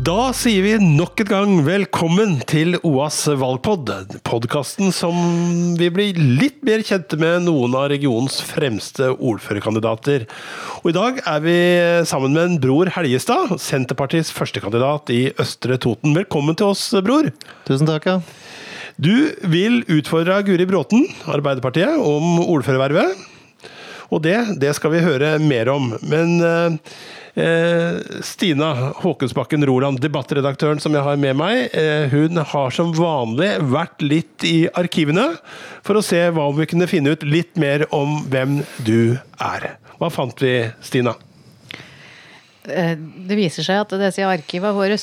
[0.00, 3.90] Da sier vi nok en gang velkommen til OAS valgpod.
[4.24, 5.18] Podkasten som
[5.76, 10.24] vi blir litt mer kjente med noen av regionens fremste ordførerkandidater.
[10.80, 11.58] Og i dag er vi
[12.08, 16.16] sammen med en Bror Helgestad, Senterpartiets førstekandidat i Østre Toten.
[16.16, 17.28] Velkommen til oss, bror.
[17.68, 18.18] Tusen takk, ja.
[18.96, 19.12] Du
[19.52, 23.26] vil utfordre Guri Bråten, Arbeiderpartiet, om ordførervervet.
[24.10, 25.92] Og det, det skal vi høre mer om.
[26.08, 26.78] Men eh,
[28.26, 28.70] Stina
[29.00, 34.46] Håkensbakken Roland, debattredaktøren som jeg har med meg, eh, hun har som vanlig vært litt
[34.46, 35.30] i arkivene
[35.86, 39.74] for å se hva om vi kunne finne ut litt mer om hvem du er.
[40.00, 41.14] Hva fant vi, Stina?
[42.68, 44.98] Eh, det viser seg at disse arkivene våre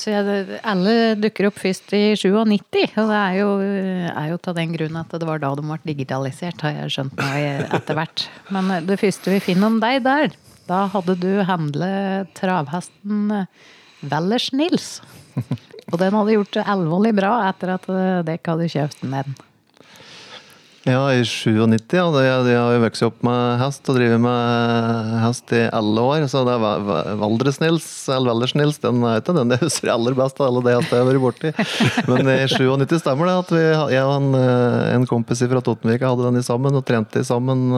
[0.62, 2.98] alle dukker opp først i 97.
[3.00, 3.48] Og det er jo,
[4.12, 7.24] er jo av den grunn at det var da de ble digitalisert, har jeg skjønt
[7.24, 8.28] etter hvert.
[8.54, 10.36] Men det første vi finner om deg der,
[10.68, 13.46] da hadde du handlet travhesten
[14.04, 14.98] Wellers-Nils.
[15.90, 19.36] Og den hadde gjort det alvorlig bra etter at dere hadde kjøpt den.
[20.88, 21.92] Ja, i 97.
[21.92, 22.06] Ja.
[22.22, 26.26] Jeg, har jo vokst opp med hest og drevet med hest i alle år.
[26.30, 30.48] Så det er Valdres-Nils, eller Valdres-Nils, den er ikke den jeg husker aller best av
[30.48, 31.52] alle de hestene jeg har vært borti.
[32.08, 33.64] Men i 97 stemmer det at vi,
[33.96, 34.30] jeg og en,
[34.94, 37.68] en kompis fra Totenvika hadde den i sammen og trente i sammen.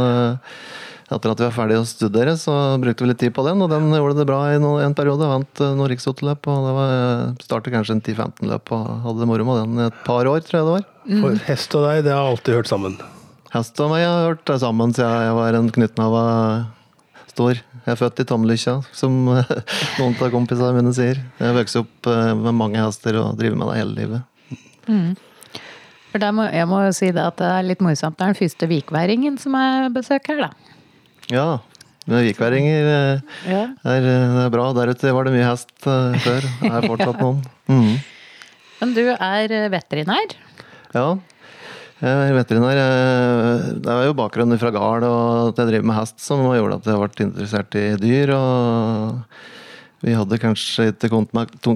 [1.11, 3.73] Etter at vi var ferdig å studere, så brukte vi litt tid på den, og
[3.73, 5.27] den gjorde det bra i en periode.
[5.27, 6.93] Vant noen riksoteløp, og det var,
[7.43, 10.45] startet kanskje en 10-15 løp og hadde det moro med den i et par år,
[10.47, 10.85] tror jeg det var.
[11.11, 12.95] For hest og deg, det har alltid hørt sammen?
[13.51, 16.23] Hest og meg har hørt det sammen siden jeg var en knyttnava
[17.33, 17.59] stor.
[17.59, 19.17] Jeg er født i Tomlykkja, som
[19.99, 21.19] noen av kompisene mine sier.
[21.41, 22.11] Jeg har vokst opp
[22.45, 24.63] med mange hester og driver med det hele livet.
[24.87, 25.11] Mm.
[26.11, 28.19] For må, jeg må jo si det at det er litt morsomt.
[28.19, 30.70] Det er den første vikværingen som jeg besøker her, da.
[31.31, 31.61] Ja,
[32.11, 32.89] vikværinger
[33.47, 33.65] ja.
[33.87, 34.71] er, er, bra.
[34.75, 36.47] Deretter var det mye hest før.
[36.63, 37.43] Det er fortsatt noen.
[37.71, 37.93] Mm.
[38.81, 40.35] Men du er veterinær?
[40.97, 41.07] Ja.
[42.01, 42.79] Jeg er veterinær.
[43.85, 46.89] Det er jo bakgrunnen fra gard og at jeg driver med hest som gjorde at
[46.89, 48.33] jeg ble interessert i dyr.
[48.35, 51.13] og Vi hadde kanskje ikke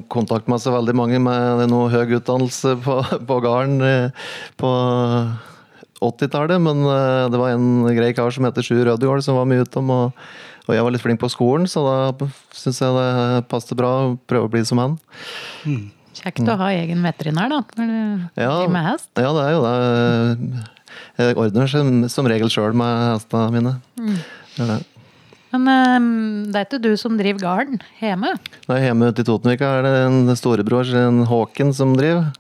[0.09, 4.71] kontakt med så veldig mange med noe høy utdannelse på, på gården eh, på
[6.03, 9.65] 80-tallet, men eh, det var en grei kar som heter Sjur Rødegård som var mye
[9.65, 9.91] utom.
[9.95, 10.25] Og,
[10.65, 14.15] og, jeg var litt flink på skolen, så da syns jeg det passet bra å
[14.31, 14.97] prøve å bli som han.
[15.69, 15.93] Mm.
[16.15, 17.99] Kjekt å ha egen veterinær, da, når du
[18.39, 19.11] ja, driver med hest.
[19.19, 20.65] Ja, det er jo det.
[21.19, 23.73] Jeg ordner som, som regel sjøl med hestene mine.
[23.99, 24.19] Mm.
[24.55, 24.79] Det.
[25.55, 26.07] Men um,
[26.51, 28.33] det er ikke du som driver gården hjemme?
[28.71, 32.31] Nei, hjemme ute i Totenvika er det en storebror, en Håken, som driver.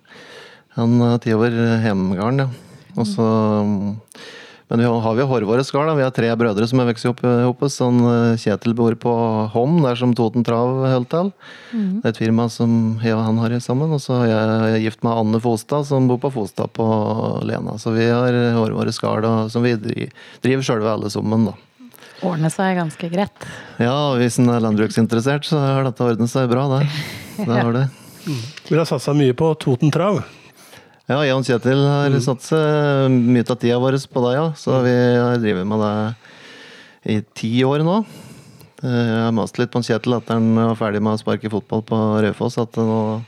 [0.78, 2.73] Han har tatt over hjemmegården, ja.
[2.94, 3.96] Og så um,
[4.74, 5.90] men vi har jo hårvåre skall.
[5.94, 7.68] Vi har tre brødre som har vokst opp sammen.
[7.70, 8.00] Sånn
[8.40, 9.12] Kjetil bor på
[9.52, 11.32] Hom, der som Toten Trav holdt til.
[11.70, 12.00] Mm.
[12.00, 13.92] Det er et firma som jeg og han har sammen.
[13.92, 16.86] Og så har jeg gift med Anne Fostad, som bor på Fostad på
[17.44, 17.76] Lena.
[17.78, 21.54] Så vi har hårvåre skall som vi driver sjølve alle sammen, da.
[22.24, 23.50] Ordne seg ganske greit.
[23.82, 26.88] Ja, hvis en er landbruksinteressert, så har dette ordnet seg bra, det.
[27.44, 27.88] Det har det.
[28.24, 28.42] Mm.
[28.70, 30.22] Har satsa mye på Toten Trav.
[31.04, 32.22] Ja, jeg og Kjetil har mm.
[32.40, 34.44] seg mye av tida vår på deg, ja.
[34.56, 37.98] Så vi har drevet med det i ti år nå.
[38.80, 41.98] Jeg har mast litt på Kjetil etter han var ferdig med å sparke fotball på
[42.24, 43.20] Raufoss, at nå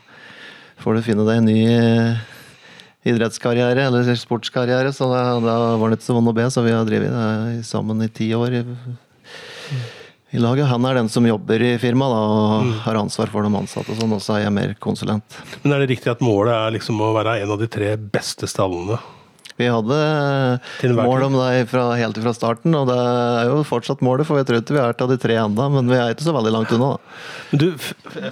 [0.80, 1.60] får du finne deg en ny
[3.12, 4.94] idrettskarriere, eller sportskarriere.
[4.96, 7.60] Så da, da var det ikke så vondt å be, så vi har drevet det
[7.68, 8.62] sammen i ti år
[10.30, 10.66] i laget.
[10.70, 12.72] Han er den som jobber i firmaet og mm.
[12.86, 13.92] har ansvar for de ansatte.
[13.92, 15.38] og sånn, Og så er jeg mer konsulent.
[15.62, 18.50] Men Er det riktig at målet er liksom å være en av de tre beste
[18.50, 18.98] stallene?
[19.56, 19.96] Vi hadde
[20.92, 24.28] mål om det fra, helt fra starten, og det er jo fortsatt målet.
[24.28, 26.34] For jeg tror ikke vi er til de tre ennå, men vi er ikke så
[26.36, 26.90] veldig langt unna.
[27.52, 27.70] Men du,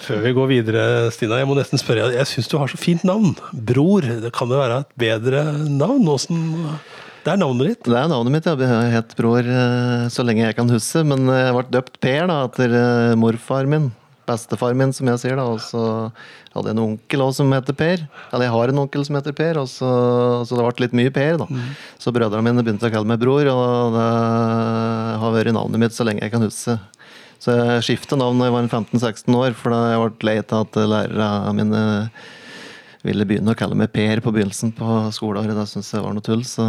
[0.04, 0.82] Før vi går videre,
[1.16, 2.10] Stina, jeg må nesten spørre.
[2.12, 3.32] Jeg syns du har så fint navn.
[3.56, 4.04] Bror.
[4.04, 6.04] Det kan jo være et bedre navn?
[6.12, 6.44] Åssen
[7.24, 7.82] det er navnet ditt?
[7.88, 8.46] Det er navnet mitt.
[8.46, 11.04] Jeg har hett Bror eh, så lenge jeg kan huske.
[11.08, 13.90] Men jeg ble døpt Per da, etter eh, morfar min.
[14.28, 15.36] Bestefar min, som jeg sier.
[15.40, 15.82] da, Og så
[16.54, 18.04] hadde jeg en onkel også, som heter Per.
[18.30, 19.90] Eller jeg har en onkel som heter Per, og så,
[20.48, 21.40] så det ble litt mye Per.
[21.42, 21.48] da.
[21.50, 21.72] Mm.
[22.00, 24.08] Så brødrene mine begynte å kalle meg bror, og det
[25.24, 26.78] har vært navnet mitt så lenge jeg kan huske.
[27.44, 30.62] Så jeg skiftet navn da jeg var 15-16 år, for da jeg ble lei av
[30.62, 31.82] at lærerne mine
[33.04, 35.54] ville begynne å kalle meg Per på begynnelsen på skoleåret.
[35.56, 36.64] Det syntes jeg var noe tull, så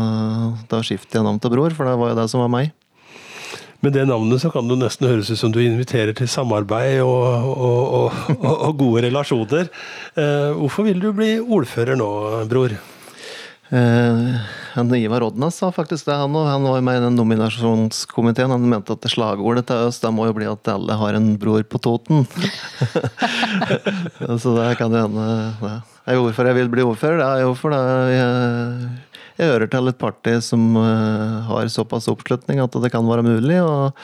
[0.71, 2.73] da skiftet jeg navn til Bror, for det var jo det som var meg.
[3.83, 7.51] Med det navnet så kan det nesten høres ut som du inviterer til samarbeid og,
[7.51, 9.69] og, og, og gode relasjoner.
[10.17, 12.09] Eh, hvorfor vil du bli ordfører nå,
[12.49, 12.73] bror?
[13.69, 14.35] Eh,
[14.75, 16.45] en Ivar Odnas sa faktisk det, han òg.
[16.47, 18.53] Han var med i den nominasjonskomiteen.
[18.53, 21.65] Han mente at slagordet til Øst det må jo bli at alle har en bror
[21.65, 22.27] på Toten.
[24.41, 25.25] så det kan jo hende
[25.63, 25.73] det.
[26.05, 27.81] Jeg hvorfor jeg vil bli ordfører, det er jo fordi
[28.13, 28.89] jeg,
[29.39, 33.57] jeg hører til et parti som uh, har såpass oppslutning at det kan være mulig.
[33.65, 33.97] og,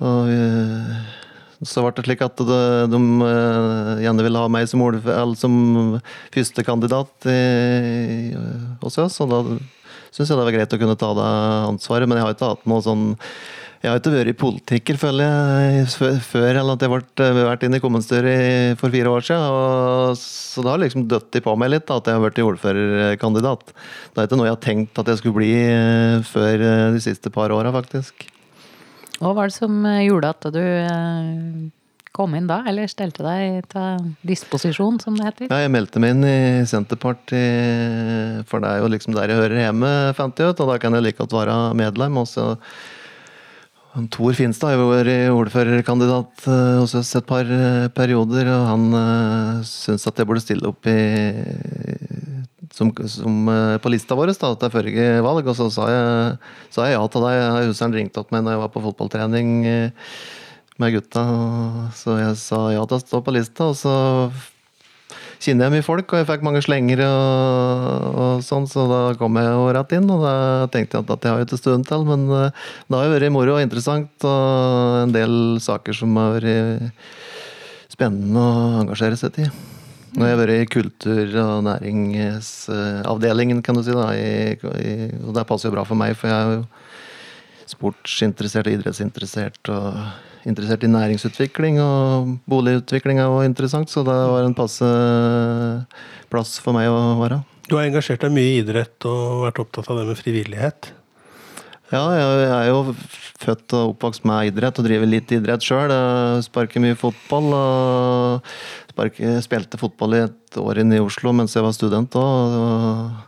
[0.00, 1.19] og uh,
[1.66, 5.54] så ble det slik at de, de uh, gjerne ville ha meg som, ordfører, som
[6.32, 7.30] førstekandidat
[8.80, 9.20] hos oss.
[9.20, 9.40] Og da
[10.10, 11.30] syns jeg det var greit å kunne ta det
[11.70, 12.08] ansvaret.
[12.08, 13.10] Men jeg har ikke hatt noe sånn
[13.80, 15.84] jeg har ikke vært i politiker, føler jeg,
[16.26, 19.46] før eller at jeg ble vært inn i kommunestyret for fire år siden.
[19.56, 23.72] Og, så det har liksom dødd på meg litt da, at jeg har vært ordførerkandidat.
[23.72, 25.54] Det er ikke noe jeg har tenkt at jeg skulle bli
[26.28, 28.28] før de siste par åra, faktisk.
[29.20, 30.64] Hva var det som gjorde at du
[32.16, 35.50] kom inn da, eller stelte deg til disposisjon, som det heter?
[35.52, 36.38] Ja, jeg meldte meg inn i
[36.68, 40.64] Senterpartiet, for det er jo liksom der jeg hører hjemme, fant jeg ut.
[40.64, 42.18] Og da kan jeg like godt være medlem.
[42.20, 42.54] og så
[44.14, 46.44] Tor Finstad har jo vært ordførerkandidat
[46.78, 47.48] hos oss et par
[47.96, 48.84] perioder, og han
[49.66, 50.98] syntes at jeg burde stille opp i,
[52.80, 53.48] som, som,
[53.84, 55.48] på lista vår da, til forrige valg.
[55.52, 56.36] Og så sa jeg,
[56.72, 57.40] sa jeg ja til deg.
[57.68, 59.50] Huseren ringte opp meg når jeg var på fotballtrening
[60.80, 61.26] med gutta.
[61.96, 63.94] Så jeg sa ja til å stå på lista, og så
[65.40, 69.38] kjenner jeg mye folk, og jeg fikk mange slenger og, og sånn, så da kom
[69.40, 70.12] jeg jo rett inn.
[70.12, 70.34] Og da
[70.72, 73.34] tenkte jeg at det har jeg ikke stund til, men eh, det har jo vært
[73.34, 75.34] moro og interessant, og en del
[75.64, 76.94] saker som har vært
[77.90, 79.50] spennende å engasjere seg i.
[80.14, 85.36] Nå har jeg vært i kultur- og næringsavdelingen, kan du si, da, i, i, og
[85.36, 86.64] det passer jo bra for meg, for jeg er jo
[87.70, 89.62] sportsinteressert og idrettsinteressert.
[89.70, 89.86] og
[90.48, 94.86] interessert i næringsutvikling, og boligutvikling er jo interessant, så det var en passe
[96.32, 97.42] plass for meg å være.
[97.68, 100.92] Du har engasjert deg mye i idrett og vært opptatt av det med frivillighet?
[101.90, 102.94] Ja, jeg er jo
[103.42, 105.90] født og oppvokst med idrett og driver litt idrett sjøl.
[106.46, 107.50] Sparker mye fotball.
[108.92, 113.26] sparker, Spilte fotball i et år inne i Oslo mens jeg var student òg.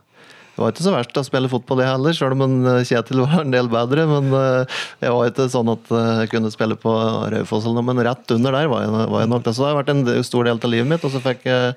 [0.53, 3.55] Det var ikke så verst å spille fotball, jeg heller, selv om Kjetil var en
[3.55, 4.05] del bedre.
[4.07, 6.93] Men eh, jeg var ikke sånn at eh, jeg kunne spille på
[7.33, 9.49] Raufoss eller noe, men rett under der var jeg, var jeg nok.
[9.49, 11.07] Så det har vært en stor del av livet mitt.
[11.09, 11.73] Og så fikk jeg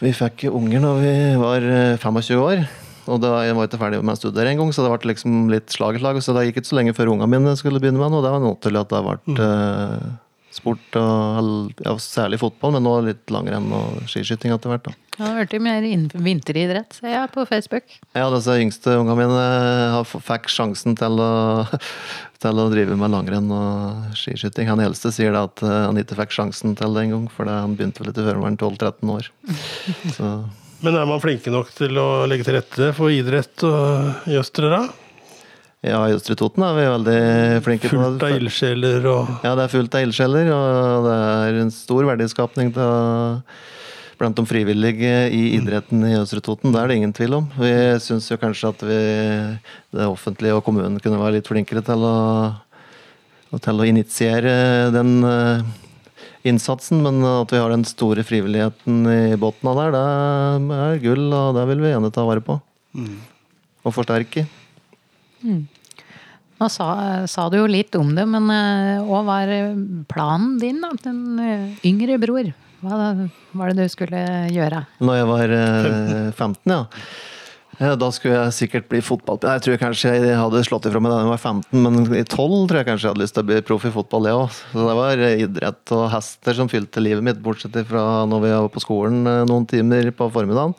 [0.00, 1.66] Vi fikk unger når vi var
[2.00, 2.64] 25 eh, år.
[3.10, 5.74] Og da, jeg var ikke ferdig med å studere engang, så det ble liksom litt
[5.74, 6.22] slag i slag.
[6.22, 8.24] Så det gikk ikke så lenge før ungene mine skulle begynne med noe.
[8.24, 10.18] Det var naturlig at det ble mm.
[10.54, 14.90] sport, og, ja, særlig fotball, men nå litt langrenn og skiskyting etter hvert.
[14.90, 15.10] da.
[15.20, 15.84] Det har blitt mer
[16.24, 17.92] vinteridrett, ser jeg på Facebook.
[18.16, 21.66] Ja, disse yngste ungene mine fikk sjansen til å,
[22.40, 24.70] til å drive med langrenn og skiskyting.
[24.72, 28.00] Han eldste sier at eh, han ikke fikk sjansen til det engang, for han begynte
[28.00, 29.30] vel ikke før han var 12-13 år.
[30.16, 30.32] Så.
[30.80, 33.64] Men er man flinke nok til å legge til rette for idrett
[34.30, 34.82] i Østre, da?
[35.84, 37.18] Ja, i Østre Toten er vi veldig
[37.64, 38.08] flinke fullt på det.
[38.12, 42.08] Fullt av ildsjeler og Ja, det er fullt av ildsjeler, og det er en stor
[42.08, 43.44] verdiskapning til
[44.20, 46.74] blant de frivillige i idretten i Østre Toten.
[46.74, 47.46] Det er det ingen tvil om.
[47.56, 47.72] Vi
[48.04, 48.98] syns jo kanskje at vi,
[49.96, 52.16] det offentlige og kommunen kunne være litt flinkere til å,
[53.56, 54.52] til å initiere
[54.92, 55.14] den
[56.46, 57.02] innsatsen.
[57.04, 61.58] Men at vi har den store frivilligheten i bunnen av der, det er gull, og
[61.58, 62.60] det vil vi gjerne ta vare på.
[62.96, 63.18] Mm.
[63.86, 64.46] Og forsterke.
[65.44, 65.68] Mm.
[66.60, 66.86] Nå sa,
[67.30, 69.52] sa, du jo litt om det, men eh, hva var
[70.10, 70.82] planen din?
[70.84, 70.90] da?
[71.06, 72.50] Den eh, yngre bror?
[72.84, 72.98] Hva
[73.56, 74.20] var det du skulle
[74.52, 74.82] gjøre?
[75.00, 75.54] Når jeg var
[76.36, 76.82] 15, eh, ja.
[77.80, 79.56] Da skulle jeg sikkert bli fotballspiller.
[79.56, 82.66] Jeg tror kanskje jeg hadde slått ifra meg da jeg var 15, men i 12
[82.68, 84.50] tror jeg kanskje jeg hadde lyst til å bli proff i fotball, det òg.
[84.52, 88.68] Så det var idrett og hester som fylte livet mitt, bortsett fra når vi var
[88.74, 90.76] på skolen eh, noen timer på formiddagen.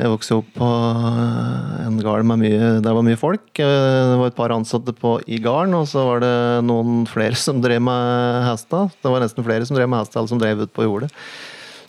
[0.00, 3.46] Jeg vokste opp på eh, en gard med mye var mye folk.
[3.62, 6.34] Eh, det var et par ansatte på, i gården, og så var det
[6.66, 8.90] noen flere som drev med hester.
[8.98, 11.14] Det var nesten flere som drev med hester, eller som drev ut på jordet.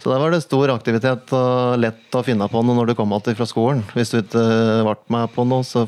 [0.04, 3.14] Så der var det stor aktivitet og lett å finne på noe når du kom
[3.14, 3.86] tilbake fra skolen.
[3.96, 4.42] Hvis du ikke
[4.84, 5.86] ble med på noe, så,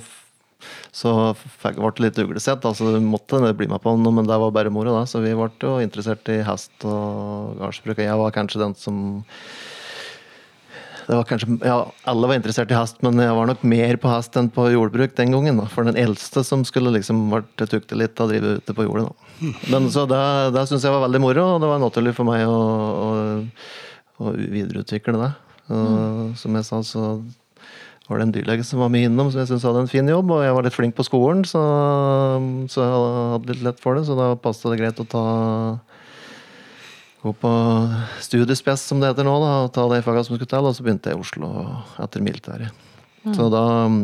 [0.95, 2.63] så ble det litt uglesett.
[2.63, 4.95] Altså, du måtte bli med på noe, men det var bare moro.
[4.95, 5.03] Da.
[5.03, 7.99] Så vi ble jo interessert i hest og gardsbruk.
[7.99, 9.01] Jeg var kanskje den som
[11.05, 11.77] det var kanskje, ja,
[12.09, 15.13] Alle var interessert i hest, men jeg var nok mer på hest enn på jordbruk
[15.19, 15.59] den gangen.
[15.59, 15.67] Da.
[15.69, 19.09] For den eldste som skulle liksom vært tukte litt og drive ute på jordet.
[19.11, 19.51] Da.
[19.75, 20.21] Men så Det,
[20.55, 23.11] det syns jeg var veldig moro, og det var naturlig for meg å, å,
[24.19, 25.31] å videreutvikle det.
[25.71, 26.29] Og, mm.
[26.39, 27.03] Som jeg sa, så
[28.05, 30.33] var det en dyrlege som var med innom, som jeg syntes hadde en fin jobb.
[30.35, 31.61] Og jeg var litt flink på skolen, så,
[32.71, 34.05] så jeg hadde litt lett for det.
[34.07, 35.25] Så da passet det greit å ta
[37.25, 37.51] gå på
[38.21, 40.69] studiespes, som det heter nå, da, og ta de fagene som skulle til.
[40.69, 41.49] Og så begynte jeg i Oslo
[42.03, 42.85] etter militæret.
[43.33, 44.03] Så da mm,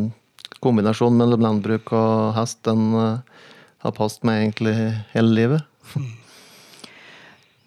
[0.62, 3.22] Kombinasjonen mellom landbruk og hest, den uh,
[3.82, 4.74] har passet meg egentlig
[5.14, 5.68] hele livet.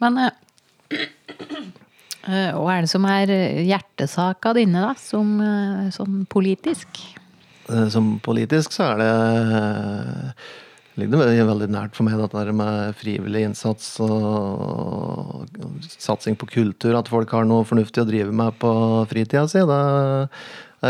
[0.04, 0.36] Men eh,
[2.28, 3.32] eh, hva er det som er
[3.66, 4.94] hjertesaka dine, da?
[5.00, 7.02] Som eh, sånn politisk?
[7.70, 9.10] Eh, Som politisk så er det
[9.60, 10.46] eh,
[11.02, 15.50] ligger det veldig nært for meg dette med frivillig innsats og
[15.98, 16.96] satsing på kultur.
[16.96, 18.72] At folk har noe fornuftig å drive med på
[19.12, 19.64] fritida si.
[19.66, 19.82] Det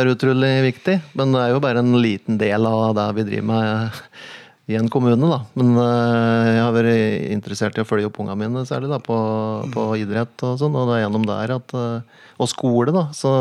[0.01, 0.99] er utrolig viktig.
[1.17, 4.01] Men det er jo bare en liten del av det vi driver med
[4.65, 5.39] i en kommune, da.
[5.53, 9.17] Men eh, jeg har vært interessert i å følge opp ungene mine, særlig da, på,
[9.73, 10.77] på idrett og sånn.
[10.77, 13.07] Og det er gjennom der at eh, Og skole, da.
[13.15, 13.31] Så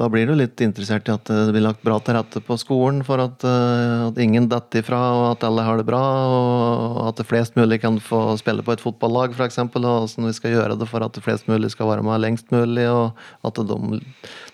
[0.00, 3.02] da blir du litt interessert i at det blir lagt bra til rette på skolen
[3.06, 6.00] for at, eh, at ingen detter ifra, og at alle har det bra.
[6.32, 9.60] Og at det flest mulig kan få spille på et fotballag, f.eks.
[9.62, 12.50] Og åssen vi skal gjøre det for at det flest mulig skal være med lengst
[12.50, 12.88] mulig.
[12.90, 13.12] Og
[13.46, 14.00] at de,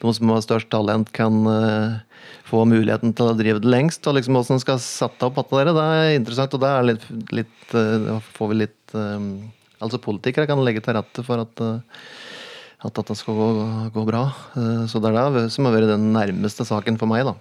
[0.03, 1.97] de som har størst talent, kan eh,
[2.49, 4.07] få muligheten til å drive det lengst.
[4.09, 6.57] Og liksom hvordan skal sette opp hatta dere, der, det er interessant.
[6.57, 7.07] Og det er litt,
[7.41, 9.31] litt eh, får vi litt eh,
[9.79, 12.01] Altså politikere kan legge til rette for at eh,
[12.83, 13.47] at dette skal gå,
[13.91, 14.21] gå bra.
[14.87, 17.33] Så det er det som har vært den nærmeste saken for meg, da.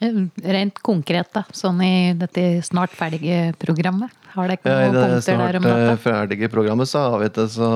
[0.00, 1.42] Rent konkret, da.
[1.56, 4.12] Sånn i dette snart ferdige programmet.
[4.32, 5.72] Har dere noen ja, punkter der om dette?
[5.72, 7.70] I det snart ferdige programmet så har vi det så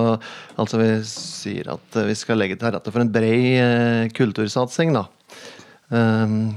[0.60, 5.04] Altså vi sier at vi skal legge til rette for en bred kultursatsing, da.
[5.92, 6.52] Um,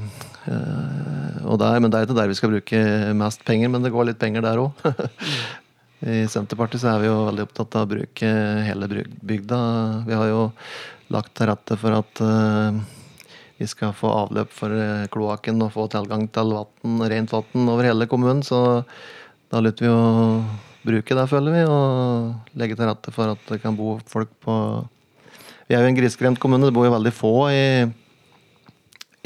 [0.47, 2.81] eh, og der, men det er ikke der vi skal bruke
[3.17, 4.85] mest penger, men det går litt penger der òg.
[6.07, 8.29] I Senterpartiet så er vi jo veldig opptatt av å bruke
[8.67, 8.89] hele
[9.25, 9.59] bygda.
[10.05, 10.43] Vi har jo
[11.13, 12.79] lagt til rette for at eh,
[13.57, 17.89] vi skal få avløp for eh, kloakken og få tilgang til vatten, rent vann over
[17.89, 18.43] hele kommunen.
[18.45, 18.59] Så
[19.49, 20.43] da lytter vi å
[20.87, 24.53] bruke det, føler vi, og legge til rette for at det kan bo folk på
[25.67, 27.65] Vi er jo en grisgrendt kommune, det bor jo veldig få i,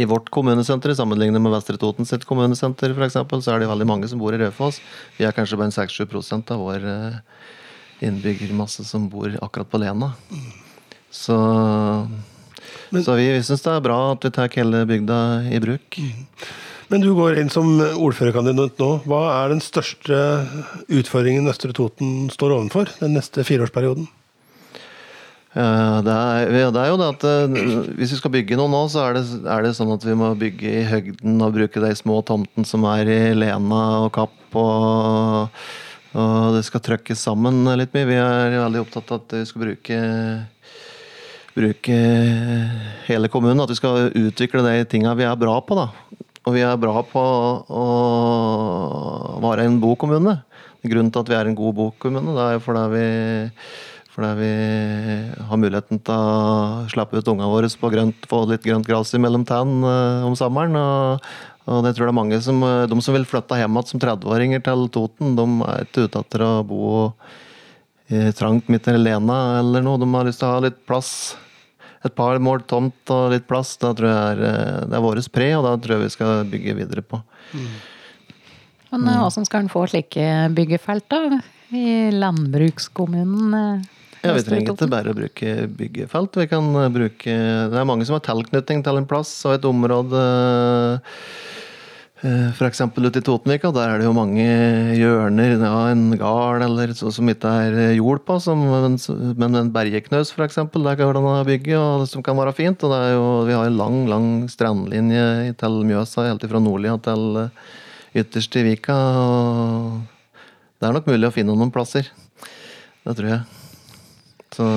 [0.02, 0.94] i vårt kommunesenter.
[0.98, 4.42] Sammenlignet med Vestre Toten sitt kommunesenter, f.eks., så er det veldig mange som bor i
[4.42, 4.82] Raufoss.
[5.20, 7.20] Vi er kanskje bare 6-7 av vår eh,
[8.08, 10.14] innbyggermasse som bor akkurat på Lena.
[11.12, 11.38] Så,
[12.90, 15.20] Men- så vi, vi syns det er bra at vi tar hele bygda
[15.52, 16.00] i bruk.
[16.92, 18.90] Men du går inn som ordførerkandidat nå.
[19.08, 20.18] Hva er den største
[20.92, 24.10] utfordringen Østre Toten står overfor den neste fireårsperioden?
[25.52, 27.56] Ja, det, er, det er jo det at eh,
[28.00, 30.30] hvis vi skal bygge noe nå, så er det, er det sånn at vi må
[30.40, 34.38] bygge i høgden og bruke de små tomtene som er i Lena og Kapp.
[34.56, 35.60] Og,
[36.16, 38.08] og det skal trøkkes sammen litt mye.
[38.08, 40.00] Vi er veldig opptatt av at vi skal bruke
[41.52, 42.00] bruke
[43.10, 43.64] hele kommunen.
[43.64, 45.76] At vi skal utvikle de tinga vi er bra på.
[45.76, 45.90] da.
[46.48, 47.22] Og vi er bra på
[47.68, 47.86] å
[49.44, 50.40] være en bokommune.
[50.82, 53.04] Grunnen til at vi er en god bokommune, det er jo fordi vi
[54.12, 54.52] fordi vi
[55.48, 59.46] har muligheten til å slappe ut ungene våre på grønt, få litt grønt gress mellom
[59.48, 60.76] tennene eh, om sommeren.
[60.76, 61.30] Og,
[61.72, 63.92] og det tror jeg det er mange som, eh, De som vil flytte hjem igjen
[63.94, 66.90] som 30-åringer til Toten, de er ikke ute etter å bo
[68.12, 70.02] i trangt midt i Lena eller noe.
[70.02, 71.38] De har lyst til å ha litt plass.
[72.04, 73.78] Et par mål tomt og litt plass.
[73.80, 76.44] Det tror jeg er, eh, det er vårt pre, og det tror jeg vi skal
[76.52, 77.22] bygge videre på.
[78.92, 80.28] Men eh, hvordan skal en få slike
[80.58, 81.40] byggefelt, da?
[81.72, 83.88] I landbrukskommunen?
[84.22, 86.42] Eh, Ja, Vi trenger ikke bare å bruke byggefelt.
[86.44, 87.38] Vi kan eh, bruke
[87.74, 90.26] Det er mange som har tilknytning til en plass og et område.
[92.22, 92.58] F.eks.
[92.60, 94.46] For eksempel ute i Totenvika, der er det jo mange
[94.94, 95.56] hjørner.
[95.58, 99.00] Ja, en gard eller så, som ikke er eh, jord på, som, men,
[99.42, 100.60] men en bergeknaus f.eks.
[100.62, 102.86] Der går det an å bygge, og som kan være fint.
[102.86, 107.00] Og det er jo, vi har en lang, lang strandlinje til Mjøsa, helt fra Nordlia
[107.02, 107.72] til eh,
[108.22, 109.00] ytterst i Vika.
[109.24, 110.38] Og
[110.78, 112.14] det er nok mulig å finne noen plasser.
[113.02, 113.61] Det tror jeg.
[114.56, 114.68] Så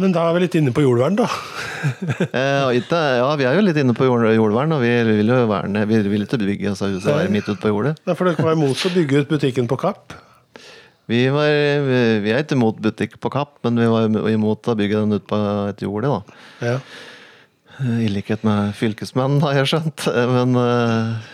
[0.00, 1.28] Men da er vi litt inne på jordvern, da.
[2.40, 6.02] eh, Ja, vi er jo litt inne på jordvern, og vi vil jo verne Vi
[6.10, 7.96] vil ikke bygge altså, huset være midt ute på jordet.
[8.06, 10.16] Derfor dere var imot å bygge ut butikken på Kapp.
[11.10, 11.50] Vi, var,
[12.24, 15.26] vi, er ikke imot butikk på Kapp, men vi var imot å bygge den ut
[15.28, 16.38] på et jorde, da.
[16.64, 16.78] Ja.
[18.00, 20.06] I likhet med fylkesmannen, har jeg skjønt.
[20.30, 21.33] Men, eh,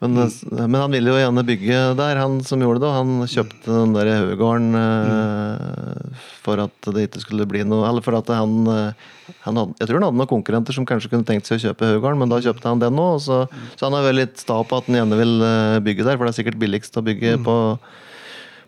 [0.00, 2.88] men, men han ville jo gjerne bygge der, han som gjorde det.
[2.88, 8.04] og Han kjøpte den der haugården eh, for at det ikke skulle bli noe Eller
[8.04, 9.10] for at han, eh,
[9.44, 11.92] han hadde, Jeg tror han hadde noen konkurrenter som kanskje kunne tenkt seg å kjøpe
[11.92, 13.10] haugården, men da kjøpte han den nå.
[13.20, 13.42] Så,
[13.76, 16.32] så han er veldig sta på at han gjerne vil eh, bygge der, for det
[16.32, 17.56] er sikkert billigst å bygge på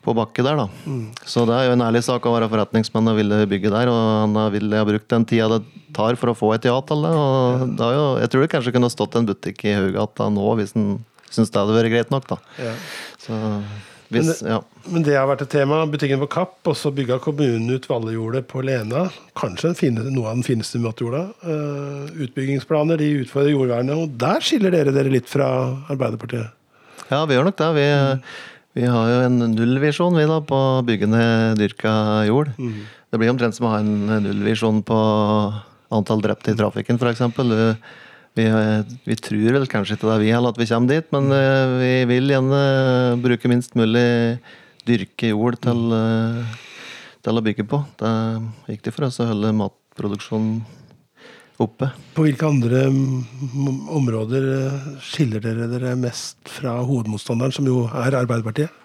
[0.02, 0.64] på bakke der, da.
[1.30, 3.86] Så det er jo en ærlig sak å være forretningsmann og ville bygge der.
[3.86, 5.60] Og han har ville ha brukt den tida det
[5.94, 7.12] tar for å få et ja til det.
[7.14, 10.74] Og det jo, jeg tror det kanskje kunne stått en butikk i Haugata nå hvis
[10.74, 10.96] han
[11.32, 12.38] syntes det hadde vært greit nok, da.
[12.60, 12.76] Ja.
[13.22, 13.38] Så
[14.12, 14.58] Hvis, ja.
[14.92, 15.80] Men det har vært et tema.
[15.88, 19.06] Butikken på Kapp, og så bygga kommunen ut Vallejordet på Lena.
[19.38, 21.22] Kanskje fine, noe av den fineste matjorda.
[21.40, 25.48] Uh, utbyggingsplaner de utfordrer jordvernet, og der skiller dere dere litt fra
[25.92, 26.52] Arbeiderpartiet.
[27.08, 27.70] ja, vi gjør nok det.
[27.78, 27.88] Vi,
[28.82, 31.94] vi har jo en nullvisjon vi da, på å bygge ned dyrka
[32.28, 32.52] jord.
[33.12, 35.00] Det blir omtrent som å ha en nullvisjon på
[35.92, 37.20] antall drepte i trafikken, f.eks.
[38.32, 38.44] Vi,
[39.04, 41.94] vi tror vel kanskje ikke det vi heller at vi kommer dit, men eh, vi
[42.14, 42.60] vil gjerne
[43.20, 44.40] bruke minst mulig
[44.88, 46.54] dyrke jord til, eh,
[47.20, 47.82] til å bygge på.
[48.00, 50.62] Det er viktig for oss å holde matproduksjonen
[51.60, 51.90] oppe.
[52.16, 58.16] På hvilke andre mm, områder eh, skiller dere dere mest fra hovedmotstanderen, som jo er
[58.16, 58.80] Arbeiderpartiet?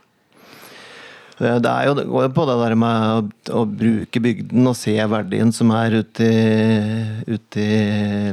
[1.38, 4.76] Det er jo, det går jo på det der med å, å bruke bygden og
[4.76, 7.76] se verdien som er ute i, ute i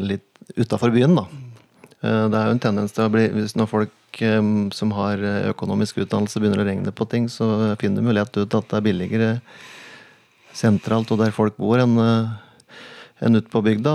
[0.01, 1.27] litt utafor byen, da.
[2.03, 5.19] Eh, Det er jo en tendens til å bli hvis Når folk eh, som har
[5.51, 8.77] økonomisk utdannelse begynner å regne på ting, så finner de jo lett ut at det
[8.77, 9.31] er billigere
[10.55, 11.99] sentralt og der folk bor, enn
[13.25, 13.95] en ute på bygda.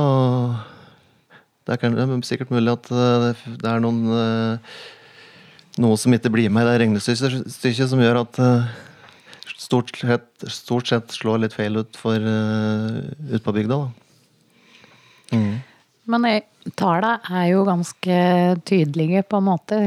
[1.68, 4.76] Det er det er sikkert mulig at eh, det er noen eh,
[5.80, 8.72] noe som ikke blir med i det regnestykket som gjør at eh,
[9.60, 13.76] stort sett, stort sett slår litt feil ut for uh, ut på bygda.
[13.78, 15.36] Da.
[15.38, 15.60] Mm.
[16.10, 16.44] Men eh,
[16.80, 18.20] tallene er jo ganske
[18.68, 19.80] tydelige, på en måte.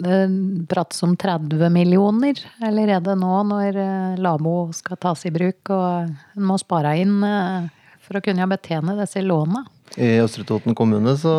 [0.00, 0.20] Det
[0.68, 6.48] prates om 30 millioner allerede nå når eh, Lamo skal tas i bruk, og en
[6.48, 7.68] må spare inn eh,
[8.04, 9.66] for å kunne betjene disse lånene.
[10.00, 11.34] I Østre Toten kommune så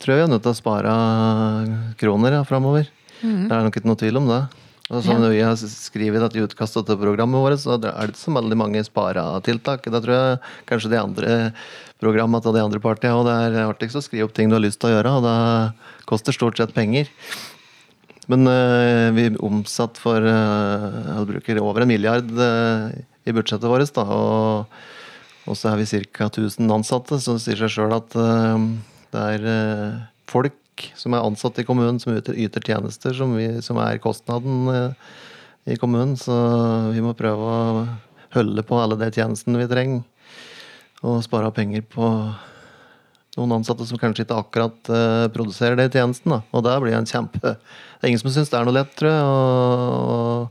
[0.00, 0.92] tror jeg vi er nødt til å spare
[2.00, 2.88] kroner ja, framover.
[3.20, 4.40] Det er nok ikke noe tvil om det.
[4.90, 5.28] Og så Ja.
[5.30, 8.82] Vi har skrevet i utkastet til programmet vårt, så er det ikke så veldig mange
[8.82, 9.86] sparetiltak.
[9.86, 11.52] Da tror jeg kanskje de andre
[12.00, 14.64] programmene til de andre partiene og det er artigst å skrive opp ting du har
[14.64, 17.06] lyst til å gjøre, og det koster stort sett penger.
[18.26, 23.94] Men eh, vi omsatt for Jeg bruker over en milliard eh, i budsjettet vårt.
[23.94, 24.66] Da, og,
[25.46, 26.26] og så er vi ca.
[26.26, 28.10] 1000 ansatte, så det sier seg sjøl at
[29.10, 30.00] det er eh,
[30.98, 35.10] som er ansatt i kommunen, som yter, yter tjenester, som, vi, som er kostnaden eh,
[35.74, 36.16] i kommunen.
[36.20, 36.34] Så
[36.94, 37.86] vi må prøve å
[38.36, 40.06] holde på alle de tjenestene vi trenger.
[41.00, 42.06] Og spare penger på
[43.38, 46.42] noen ansatte som kanskje ikke akkurat eh, produserer de tjenestene.
[46.52, 49.12] Og det blir en kjempe Det er ingen som syns det er noe lett, tror
[49.12, 50.48] jeg, å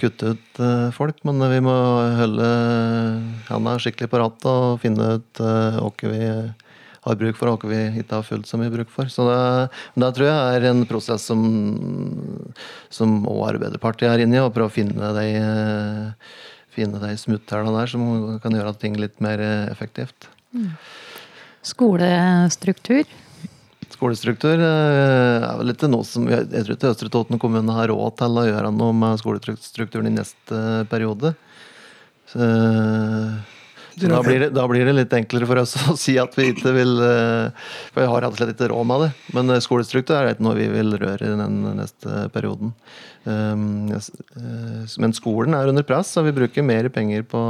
[0.00, 1.22] kutte ut eh, folk.
[1.26, 1.74] Men vi må
[2.20, 2.50] holde
[3.48, 6.28] hendene skikkelig på rattet og finne ut uh, hva vi
[7.04, 9.10] har bruk for, og hva vi ikke har fullt så mye bruk for.
[9.12, 9.38] Så det,
[10.00, 11.44] det tror jeg er en prosess som
[12.94, 15.26] som også Arbeiderpartiet er inne i, å prøve å finne de,
[16.74, 18.06] finne de smutthullene der som
[18.42, 20.28] kan gjøre ting litt mer effektivt.
[20.54, 20.92] effektivt.
[21.64, 23.08] Skolestruktur.
[23.94, 27.88] Skolestruktur eh, er vel ikke noe som Jeg jeg tror ikke Østre Toten kommune har
[27.88, 31.34] råd til å gjøre noe med skolestrukturen i neste periode.
[32.28, 32.44] Så
[34.00, 36.72] da, blir det, da blir det litt enklere for oss å si at vi ikke
[36.74, 39.10] vil eh, For vi har rett og slett ikke råd med det.
[39.36, 42.72] Men eh, skolestruktur er ikke noe vi vil røre i den neste perioden.
[43.24, 47.42] S- eh, Men skolen er under press, og vi bruker mer penger på,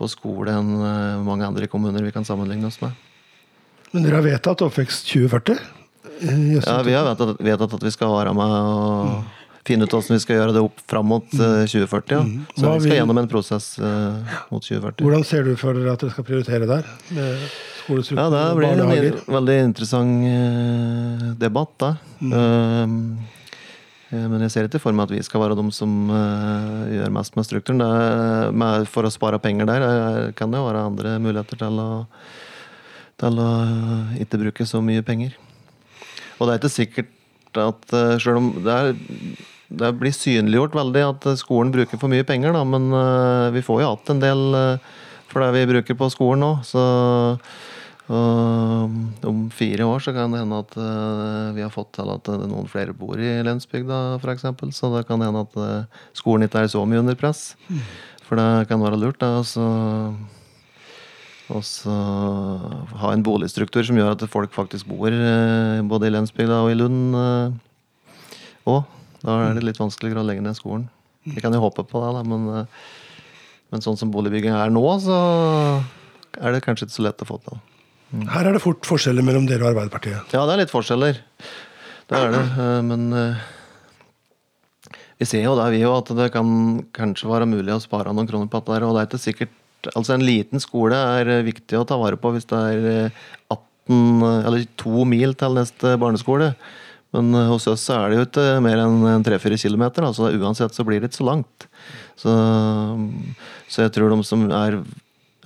[0.00, 0.74] på skole enn
[1.26, 2.96] mange andre kommuner vi kan sammenligne oss med.
[3.92, 5.56] Men dere har vedtatt Oppvekst 2040?
[6.20, 10.22] Ja, vi har vedtatt, vedtatt at vi skal være med og finne ut hvordan vi
[10.22, 12.14] skal gjøre det opp fram mot eh, 2040.
[12.14, 12.20] Ja.
[12.56, 15.04] Så Hva vi skal vil- gjennom en prosess eh, mot 2040.
[15.04, 16.88] Hvordan ser du for dere at dere skal prioritere der?
[17.16, 21.92] Ja, det blir en veldig interessant eh, debatt, da.
[22.22, 22.32] Mm.
[24.10, 27.12] eh, men jeg ser ikke for meg at vi skal være de som eh, gjør
[27.14, 27.82] mest med strukturen.
[27.84, 31.88] Er, med, for å spare penger der eh, kan det være andre muligheter til å,
[33.22, 35.36] til å eh, ikke bruke så mye penger.
[36.40, 37.16] Og det er ikke sikkert
[37.58, 39.40] at eh, selv om det, er,
[39.82, 43.64] det blir synliggjort veldig at eh, skolen bruker for mye penger, da, men uh, vi
[43.64, 46.52] får jo hatt en del uh, for det vi bruker på skolen nå.
[46.66, 46.82] Så
[48.10, 48.84] uh,
[49.30, 50.74] om fire år så kan det hende at
[51.54, 54.48] vi har fått til at noen flere bor i Lensbygda f.eks.
[54.74, 55.60] Så det kan hende at
[56.18, 57.52] skolen ikke er så mye under press.
[58.26, 60.39] For det kan være lurt da, så-
[61.50, 61.94] å så
[63.00, 66.78] ha en boligstruktur som gjør at folk faktisk bor eh, både i Lensbygda og i
[66.78, 67.16] Lund
[68.70, 68.82] òg.
[69.20, 70.86] Da er det litt vanskeligere å legge ned skolen.
[71.28, 72.84] Vi kan jo håpe på det, da, men, eh,
[73.74, 75.18] men sånn som boligbygging er nå, så
[76.40, 77.58] er det kanskje ikke så lett å få til.
[78.32, 80.32] Her er det fort forskjeller mellom dere og Arbeiderpartiet.
[80.34, 81.20] Ja, det er litt forskjeller.
[82.10, 82.40] Det er det.
[82.64, 83.44] eh, Men eh,
[85.20, 86.48] vi ser jo det, vi jo, at det kan
[86.96, 88.72] kanskje være mulig å spare noen kroner på dette.
[88.72, 89.56] der, Og det er ikke sikkert
[89.94, 93.24] Altså, en liten skole er eh, viktig å ta vare på hvis det er eh,
[93.54, 96.52] 18 eh, eller to mil til neste barneskole.
[97.16, 100.30] Men eh, hos oss så er det jo ikke mer enn tre-fire kilometer, da, så
[100.30, 101.68] uansett så blir det ikke så langt.
[102.20, 102.32] Så,
[103.70, 104.82] så jeg tror de som er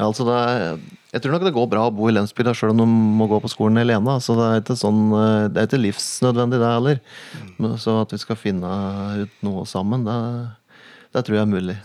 [0.02, 0.78] Altså det er,
[1.14, 3.38] jeg tror nok det går bra å bo i lensbygda sjøl om de må gå
[3.38, 4.16] på skolen alene.
[4.18, 6.98] Så det er ikke, sånn, eh, det er ikke livsnødvendig, det heller.
[7.62, 8.72] Men Så at vi skal finne
[9.22, 10.16] ut noe sammen, det,
[11.14, 11.76] det tror jeg er mulig.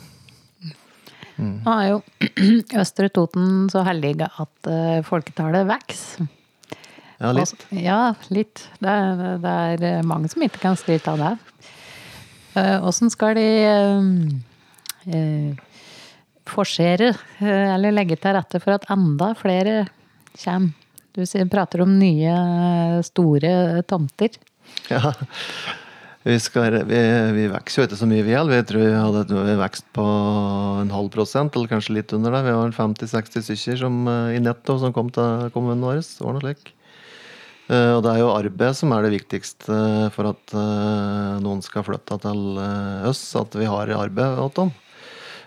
[1.39, 1.99] Nå er jo
[2.81, 6.27] Østre Toten så heldige at eh, folketallet vokser.
[7.19, 7.53] Ja, litt.
[7.71, 7.99] Og- Ja,
[8.31, 8.65] litt.
[8.79, 9.39] Det er,
[9.79, 11.33] det er mange som ikke kan skryte av det.
[12.83, 14.07] Åssen skal de eh,
[15.15, 15.51] eh,
[16.49, 19.83] forsere, eh, eller legge til rette for at enda flere
[20.43, 20.75] kommer?
[21.15, 22.33] Du prater om nye,
[23.03, 24.35] store tomter.
[24.91, 25.11] Ja.
[26.19, 26.97] Vi, skal, vi,
[27.31, 28.59] vi vokser jo ikke så mye, vi heller.
[28.59, 30.03] Vi tror vi hadde en vekst på
[30.81, 32.41] en halv prosent, eller kanskje litt under det.
[32.43, 36.01] Vi har 50-60 stykker som, eh, i netto som kom til kommunen vår.
[36.03, 36.73] Det var noe slik.
[37.71, 39.79] Eh, Og det er jo arbeid som er det viktigste
[40.11, 42.45] for at eh, noen skal flytte til
[43.07, 43.23] oss.
[43.39, 44.75] At vi har arbeid til dem.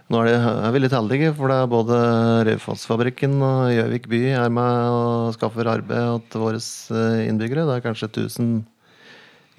[0.08, 1.96] Nå er, det, er vi litt heldige, for det er både
[2.48, 6.61] Raufoss-fabrikken og Gjøvik by er med og skaffer arbeid til våre
[7.28, 7.68] innbyggere.
[7.68, 8.62] Det er kanskje 1000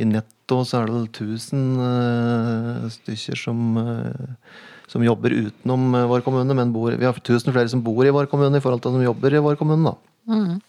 [0.02, 0.10] i
[0.54, 6.22] netto så er det vel 1000 eh, stykker som, eh, som jobber utenom eh, vår
[6.22, 6.54] kommune.
[6.54, 9.04] Men bor, vi har 1000 flere som bor i vår kommune i forhold til som
[9.04, 9.94] jobber i vår kommune.
[9.94, 10.60] da.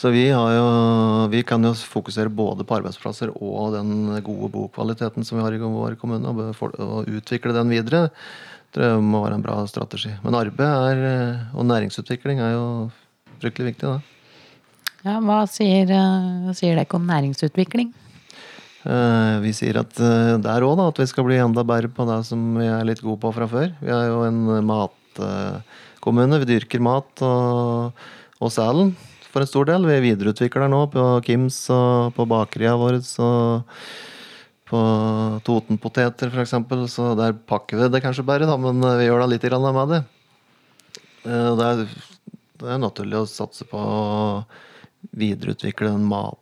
[0.00, 5.24] Så vi, har jo, vi kan jo fokusere både på arbeidsplasser og den gode bokvaliteten
[5.24, 8.08] som vi har i vår kommune, og, for, og utvikle den videre.
[8.72, 10.14] tror jeg må være en bra strategi.
[10.24, 12.64] Men arbeid er, og næringsutvikling er jo
[13.42, 13.92] fryktelig viktig.
[13.92, 14.00] da.
[15.04, 17.92] Ja, hva sier, hva sier dere om næringsutvikling?
[18.80, 22.22] Eh, Vi sier at eh, der òg, at vi skal bli enda bedre på det
[22.28, 23.74] som vi er litt gode på fra før.
[23.82, 26.40] Vi er jo en matkommune.
[26.40, 27.96] Vi dyrker mat og,
[28.40, 28.94] og selen
[29.30, 29.84] for en stor del.
[29.88, 33.02] Vi videreutvikler nå på Kims og på bakeria våre.
[33.20, 33.68] Og
[34.70, 34.80] på
[35.44, 36.56] Totenpoteter f.eks.
[36.94, 39.92] Så der pakker vi det kanskje bare, da, men eh, vi gjør da litt med
[39.92, 40.02] det.
[41.28, 41.84] Eh, Det er,
[42.64, 44.44] det er naturlig å satse på å
[45.16, 46.36] videreutvikle den mat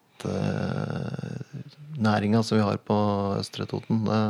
[1.99, 2.97] næringa som vi har på
[3.39, 4.05] Østre Toten.
[4.07, 4.21] Det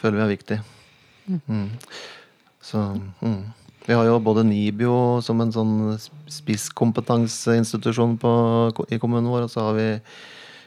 [0.00, 0.58] føler vi er viktig.
[1.28, 1.70] Mm.
[2.64, 2.82] Så
[3.22, 3.42] mm.
[3.88, 5.76] Vi har jo både NIBIO som en sånn
[6.28, 8.32] spisskompetanseinstitusjon på,
[8.92, 9.86] i kommunen vår, og så har vi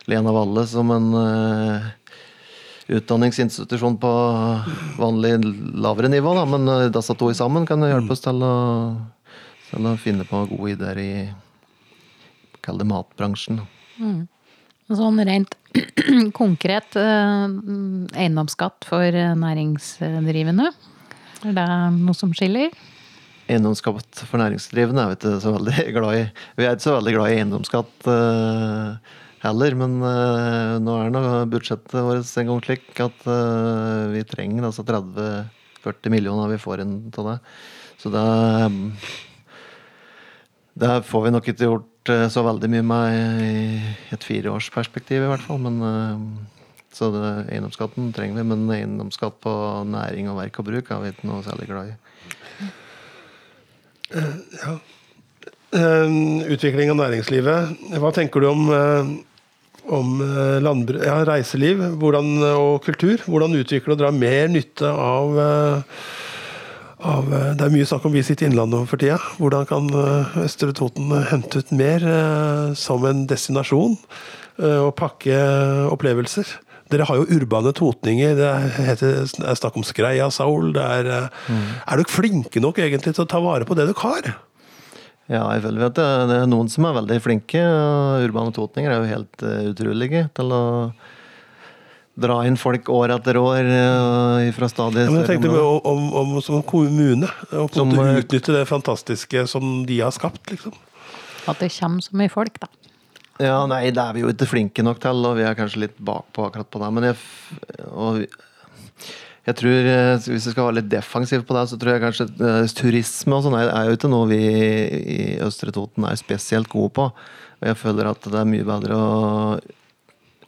[0.09, 1.85] Lena Valle som en uh,
[2.89, 4.13] utdanningsinstitusjon på
[4.97, 5.35] vanlig
[5.85, 6.33] lavere nivå.
[6.39, 6.47] Da.
[6.49, 8.55] Men uh, disse to sammen kan hjelpe oss til å,
[9.69, 11.13] til å finne på gode ideer i
[12.61, 13.61] Kall det matbransjen.
[13.61, 13.69] da.
[14.91, 15.55] Sånn rent
[16.39, 17.45] konkret eh,
[18.19, 20.71] eiendomsskatt for næringsdrivende.
[21.41, 22.73] Er det noe som skiller?
[23.51, 26.27] Eiendomsskatt for næringsdrivende er vi ikke så veldig glad i.
[26.59, 31.25] Vi er ikke så veldig glad i eiendomsskatt eh, heller, men eh, nå er nå
[31.51, 36.95] budsjettet vårt en gang slik at eh, vi trenger altså 30-40 millioner vi får inn
[37.15, 37.37] til det.
[38.01, 38.27] Så det
[40.81, 43.81] det får vi nok ikke gjort eh, så veldig mye med i
[44.15, 45.59] et fireårsperspektiv, i hvert fall.
[45.61, 46.23] Men, eh,
[46.95, 49.53] så det, eiendomsskatten trenger vi, men eiendomsskatt på
[49.87, 51.97] næring og verk og bruk er vi ikke noe særlig glad i.
[54.11, 54.79] Ja.
[55.71, 57.77] Utvikling av næringslivet.
[58.01, 59.13] Hva tenker du om, eh,
[59.87, 63.23] om eh, ja, reiseliv hvordan, og kultur?
[63.23, 65.83] Hvordan utvikle og dra mer nytte av, eh,
[67.07, 69.17] av eh, Det er mye snakk om Visit Innlandet for tida.
[69.39, 73.97] Hvordan kan eh, Østre Toten hente ut mer eh, som en destinasjon?
[74.61, 75.37] eh, Og pakke
[75.91, 76.49] opplevelser?
[76.91, 78.35] Dere har jo urbane totninger.
[78.35, 78.51] Det
[78.89, 80.73] heter, er snakk om Skreia saul.
[80.75, 81.61] Det er, mm.
[81.85, 84.33] er dere flinke nok egentlig til å ta vare på det dere har?
[85.31, 87.63] Ja, jeg føler at det, er noen som er veldig flinke.
[88.25, 90.63] Urbane totninger er jo helt utrolige til å
[92.19, 96.09] dra inn folk år etter år uh, fra stadig Ja, men jeg tenkte om, om,
[96.35, 97.29] om som kommune.
[97.55, 100.43] Og Som, en eh, utnytte det fantastiske som de har skapt.
[100.51, 100.75] liksom.
[101.47, 102.67] At det kommer så mye folk, da.
[103.41, 105.95] Ja, nei, det er vi jo ikke flinke nok til, og vi er kanskje litt
[105.97, 106.91] bakpå akkurat på det.
[106.93, 107.15] Men jeg,
[107.89, 108.29] og vi-
[109.47, 112.27] jeg tror, eh, hvis vi skal være litt defensiv på det, så tror jeg kanskje
[112.37, 114.41] eh, turisme og sånn er, er jo ikke noe vi
[115.15, 117.07] i Østre Toten er spesielt gode på.
[117.61, 119.59] Og jeg føler at det er mye bedre å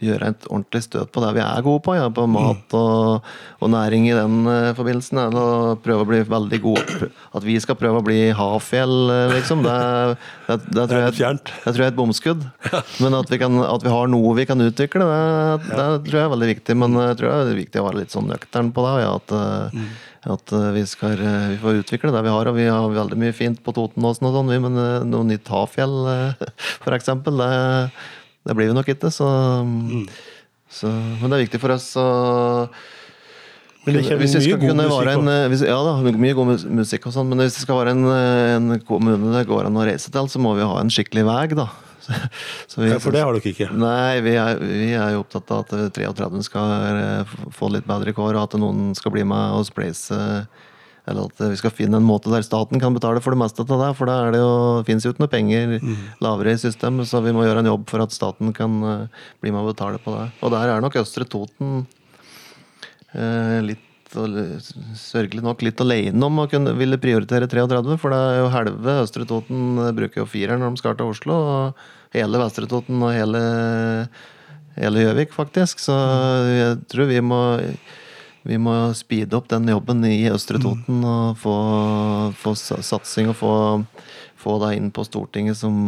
[0.06, 3.30] gjøre et ordentlig støt på det vi er gode på, ja, på mat og,
[3.64, 5.22] og næring i den uh, forbindelsen.
[5.24, 9.64] Ja, prøve å bli veldig gode At vi skal prøve å bli Hafjell, eh, liksom.
[9.66, 9.78] Det,
[10.48, 12.48] det, det, tror jeg, det tror jeg er et bomskudd.
[13.04, 16.26] Men at vi, kan, at vi har noe vi kan utvikle, det, det tror jeg
[16.26, 16.80] er veldig viktig.
[16.80, 18.96] Men jeg tror det er viktig å være litt sånn nøktern på det.
[19.04, 19.86] Ja, at, eh,
[20.34, 22.50] at eh, vi, skal, eh, vi får utvikle det vi har.
[22.50, 25.96] Og vi har veldig mye fint på Totenåsen og sånn, men eh, noe nytt Hafjell,
[26.12, 26.46] eh,
[26.86, 27.52] for eksempel, det,
[28.44, 29.12] det blir vi nok ikke.
[29.14, 29.28] Så,
[30.74, 30.90] så,
[31.22, 32.08] men det er viktig for oss å
[33.84, 37.28] hvis vi skal kunne være en, eh, hvis, Ja da, mye god musikk og sånn,
[37.28, 40.30] men hvis det skal være en, eh, en kommune det går an å reise til,
[40.32, 41.68] så må vi ha en skikkelig vei, da.
[42.04, 42.12] Så,
[42.68, 43.70] så vi- Ja, for det har dere ikke.
[43.80, 48.12] Nei, vi er, vi er jo opptatt av at 33 skal eh, få litt bedre
[48.16, 50.18] kår, og at noen skal bli med og spleise.
[51.10, 53.72] Eller at vi skal finne en måte der staten kan betale for det meste av
[53.82, 53.90] det.
[54.00, 54.52] For da er det jo,
[54.88, 55.74] finnes jo ikke noe penger
[56.24, 59.52] lavere i systemet, så vi må gjøre en jobb for at staten kan eh, bli
[59.52, 60.30] med og betale på det.
[60.42, 61.82] Og der er nok Østre Toten
[63.14, 68.36] eh, litt Sørgelig nok litt alene om å kunne ville prioritere 33, for det er
[68.44, 71.34] jo halve Østre Toten eh, bruker jo fireren når de skal til Oslo.
[71.34, 73.42] Og hele Vestre Toten og hele
[74.78, 75.82] hele Gjøvik, faktisk.
[75.82, 75.96] Så
[76.50, 77.42] jeg tror vi må
[78.44, 81.56] vi må speede opp den jobben i Østre Toten og få,
[82.42, 83.54] få satsing og få,
[84.44, 85.80] få deg inn på Stortinget som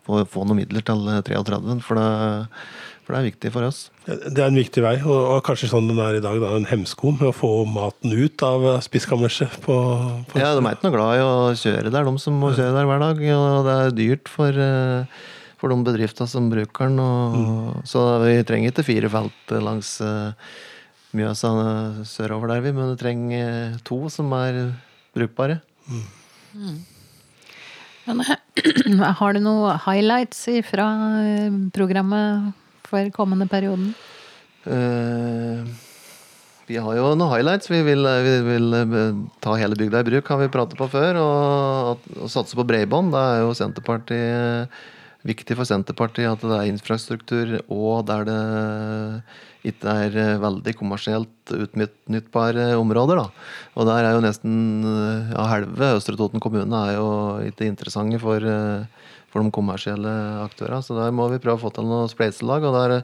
[0.00, 2.04] Få, få noen midler til 33, for det,
[3.04, 3.80] for det er viktig for oss.
[4.08, 6.64] Det er en viktig vei, og, og kanskje sånn den er i dag, da, en
[6.66, 9.76] hemsko med å få maten ut av spiskammerset på,
[10.32, 12.72] på Ja, De er ikke noe glad i å kjøre der, de som må kjøre
[12.78, 13.20] der hver dag.
[13.36, 15.20] Og det er dyrt for, eh,
[15.60, 17.04] for de bedriftene som bruker den.
[17.04, 20.32] Og, Så vi trenger ikke fire felt langs eh,
[21.16, 24.62] Mjøsa eh, sørover der, vi, men du trenger eh, to som er
[25.16, 25.60] brukbare.
[28.06, 28.24] Men,
[29.20, 30.88] har du noen highlights fra
[31.74, 32.54] programmet
[32.86, 33.92] for kommende perioden?
[34.66, 35.64] Uh,
[36.70, 37.70] vi har jo noen highlights.
[37.70, 41.18] Vi vil, vi vil eh, ta hele bygda i bruk, har vi pratet på før.
[41.18, 43.10] Og, og satse på bredbånd.
[43.14, 44.76] Det er jo Senterpartiet
[45.26, 48.40] viktig for Senterpartiet at det er infrastruktur og der det
[49.70, 53.20] ikke er eh, veldig kommersielt utnyttbare områder.
[53.20, 53.26] Da.
[53.76, 54.54] Og der er jo nesten
[54.88, 57.10] eh, ja, halve Østre Toten kommune er jo
[57.50, 60.14] ikke interessante for, eh, for de kommersielle
[60.46, 60.80] aktørene.
[60.86, 62.64] Så der må vi prøve å få til noe spleiselag.
[62.64, 62.96] og der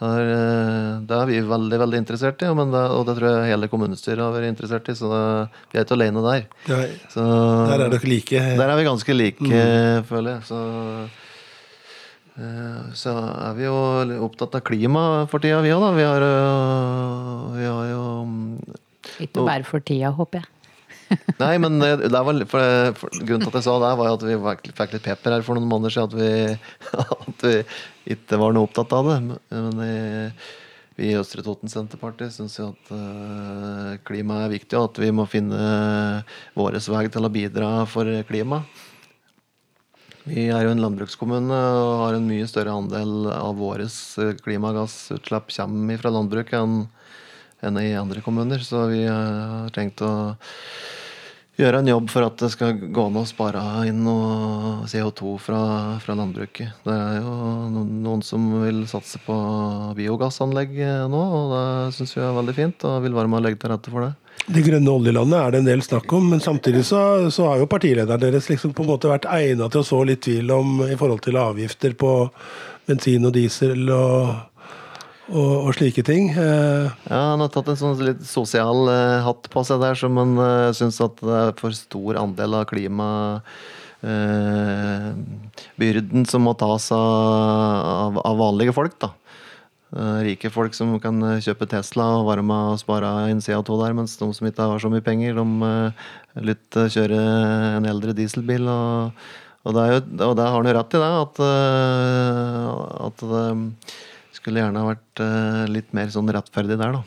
[0.00, 3.50] der, eh, det er vi veldig veldig interessert i, men det, og det tror jeg
[3.52, 4.94] hele kommunestyret har vært interessert i.
[4.96, 5.24] Så det,
[5.68, 6.46] vi er ikke alene der.
[6.70, 6.78] Ja,
[7.12, 7.24] Så,
[7.68, 8.40] Der er dere like.
[8.56, 9.60] der er vi ganske like,
[10.08, 10.46] føler jeg.
[10.48, 10.56] Så,
[11.04, 11.19] eh,
[12.96, 13.74] så er vi jo
[14.24, 15.90] opptatt av klima for tida, vi òg, da.
[15.96, 18.78] Vi har, øh, vi har jo mm,
[19.26, 20.48] Ikke bare for tida, håper jeg.
[21.42, 24.16] Nei, men det, det var, for, for, grunnen til at jeg sa det, var jo
[24.16, 24.38] at vi
[24.78, 26.10] fikk, litt pepper her for noen måneder siden.
[26.10, 26.34] At vi,
[27.32, 29.18] at vi ikke var noe opptatt av det.
[29.50, 30.50] Men eh,
[31.00, 35.08] vi i Østre Toten Senterparti syns jo at uh, klima er viktig, og at vi
[35.16, 35.60] må finne
[36.58, 38.60] vår vei til å bidra for klima.
[40.30, 43.88] Vi er jo en landbrukskommune og har en mye større andel av våre
[44.44, 46.82] klimagassutslipp kommer fra landbruk enn
[47.60, 48.62] enn i andre kommuner.
[48.64, 50.12] Så vi eh, har tenkt å
[51.60, 55.60] gjøre en jobb for at det skal gå an å spare inn noe CO2 fra,
[56.00, 56.80] fra landbruket.
[56.86, 57.34] Det er jo
[57.74, 59.36] noen som vil satse på
[59.98, 61.66] biogassanlegg eh, nå, og det
[61.98, 62.88] syns vi er veldig fint.
[62.88, 64.14] Og vil være med å legge til rette for det.
[64.48, 67.68] Det grønne oljelandet er det en del snakk om, men samtidig så, så har jo
[67.70, 70.96] partilederen deres liksom på en måte vært egna til å så litt tvil om i
[70.98, 72.12] forhold til avgifter på
[72.88, 74.32] bensin og diesel og,
[75.30, 76.32] og, og slike ting.
[76.32, 80.18] Eh, Ja, Han har tatt en sånn litt sosial eh, hatt på seg der, som
[80.18, 83.10] han uh, syns at det er for stor andel av klima
[84.02, 85.10] eh,
[86.30, 89.14] som må tas av, av, av vanlige folk, da.
[89.90, 93.78] Eh, rike folk som kan eh, kjøpe Tesla og være med og spare inn CO2
[93.80, 96.04] der, mens de som ikke har så mye penger, de eh,
[96.46, 98.70] litt kjører en eldre dieselbil.
[98.70, 99.26] Og,
[99.66, 99.98] og, det jo,
[100.28, 101.42] og det har han jo rett i, det, at,
[103.10, 105.24] at det skulle gjerne vært
[105.74, 107.02] litt mer sånn rettferdig der, da.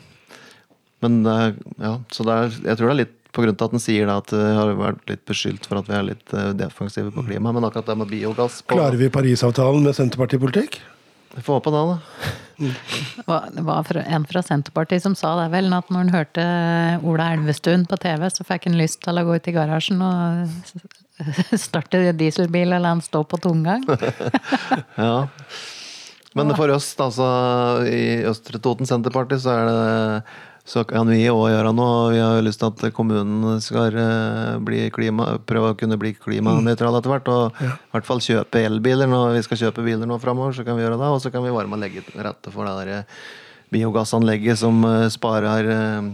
[1.04, 1.38] Men det
[1.80, 4.06] ja, så det er, jeg tror det er litt på grunn til at han sier
[4.06, 7.50] det, at vi har vært litt beskyldt for at vi er litt defensive på klima.
[7.50, 10.78] Men akkurat det med biogass på, klarer vi Parisavtalen med Senterpartipolitikk?
[11.34, 11.98] Vi får håpe det, da.
[13.50, 16.44] Det var- en fra Senterpartiet som sa det vel, at når han hørte
[17.02, 20.48] Ola Elvestuen på TV, så fikk han lyst til å gå ut i garasjen og
[21.58, 23.84] starte dieselbil og la han stå på tomgang.
[24.96, 25.26] Ja.
[26.34, 27.26] Men for oss, altså,
[27.86, 30.22] i Østre Toten Senterparti, så er det
[30.64, 32.12] så kan vi òg gjøre noe.
[32.14, 36.14] Vi har jo lyst til at kommunen skal eh, bli klima, prøve å kunne bli
[36.16, 37.28] klimanøytral etter hvert.
[37.28, 40.56] Og i hvert fall kjøpe elbiler når vi skal kjøpe biler nå framover.
[40.56, 41.10] Så kan vi gjøre det.
[41.12, 43.04] Og så kan vi være med å legge til rette for det der
[43.74, 46.08] biogassanlegget som eh, sparer eh,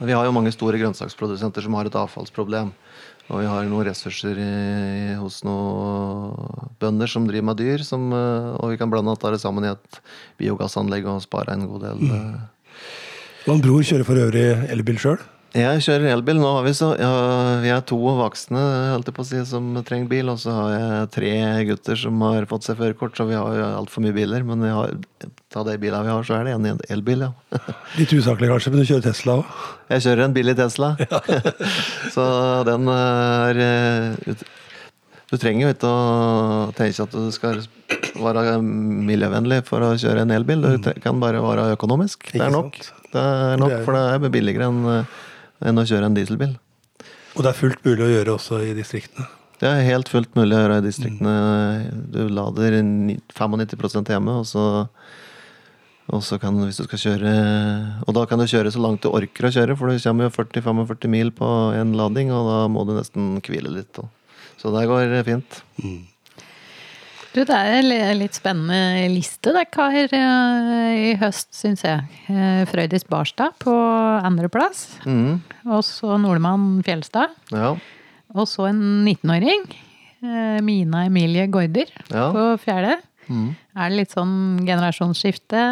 [0.00, 2.72] Vi har jo mange store grønnsaksprodusenter som har et avfallsproblem.
[3.30, 4.48] Og vi har noen ressurser i,
[5.20, 9.68] hos noen bønder som driver med dyr, som, eh, og vi kan blande det sammen
[9.68, 10.00] i et
[10.40, 12.02] biogassanlegg og spare en god del.
[12.16, 12.42] eh.
[13.46, 15.22] Og en bror kjører for øvrig elbil sjøl.
[15.52, 16.38] Jeg kjører elbil.
[16.40, 17.10] Nå har vi så ja,
[17.60, 18.62] Vi er to voksne
[19.28, 21.32] si, som trenger bil, og så har jeg tre
[21.68, 24.46] gutter som har fått seg førerkort, så vi har jo altfor mye biler.
[24.48, 24.94] Men har,
[25.52, 27.60] ta de bilene vi har, så er det en elbil, ja.
[28.00, 29.60] Litt usaklig kanskje, men du kjører Tesla òg?
[29.92, 30.94] Jeg kjører en billig Tesla.
[32.14, 32.26] så
[32.70, 34.48] den er eh,
[35.32, 37.62] Du trenger jo ikke å tenke at du skal
[38.20, 40.66] være miljøvennlig for å kjøre en elbil.
[40.76, 42.28] Du kan bare være økonomisk.
[42.34, 42.76] Det er nok.
[43.12, 45.06] Det er nok, for det er billigere enn
[45.62, 46.56] enn å kjøre en dieselbil.
[47.36, 49.28] Og det er fullt mulig å gjøre også i distriktene.
[49.62, 51.34] Det er helt fullt mulig å gjøre i distriktene.
[52.10, 54.64] Du lader 95% hjemme, og så,
[56.10, 57.34] og så kan hvis du skal kjøre
[58.08, 60.34] Og da kan du kjøre så langt du orker å kjøre, for du kommer jo
[60.34, 63.92] 40-45 mil på en lading, og da må du nesten hvile litt.
[63.94, 64.08] da.
[64.62, 65.60] Så det går fint.
[67.32, 72.04] Du, det er en litt spennende liste der, har eh, i høst, syns jeg.
[72.28, 73.72] Eh, Frøydis Barstad på
[74.22, 74.84] andreplass.
[75.08, 75.40] Mm.
[75.64, 77.32] Og så Nordmann Fjelstad.
[77.50, 77.72] Ja.
[78.36, 79.64] Og så en 19-åring.
[80.22, 82.28] eh, Mina Emilie Gaarder Ja.
[82.36, 82.98] på fjerde.
[83.32, 83.54] Mm.
[83.80, 84.36] Er det litt sånn
[84.68, 85.64] generasjonsskifte?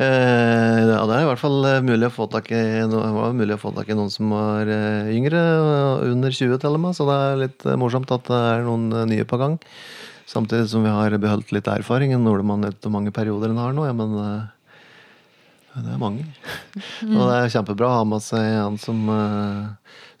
[0.00, 3.56] Eh, ja, det er i hvert fall eh, mulig å få tak i var mulig
[3.56, 5.40] å få tak i noen som var eh, yngre,
[6.08, 9.26] under 20 til og med, så det er litt morsomt at det er noen nye
[9.28, 9.58] på gang.
[10.30, 12.14] Samtidig som vi har beholdt litt erfaring.
[12.14, 14.14] En nordmann vet hvor mange perioder en har nå, ja, men
[15.74, 16.24] det er mange.
[17.10, 19.10] Og det er kjempebra å ha med seg en som,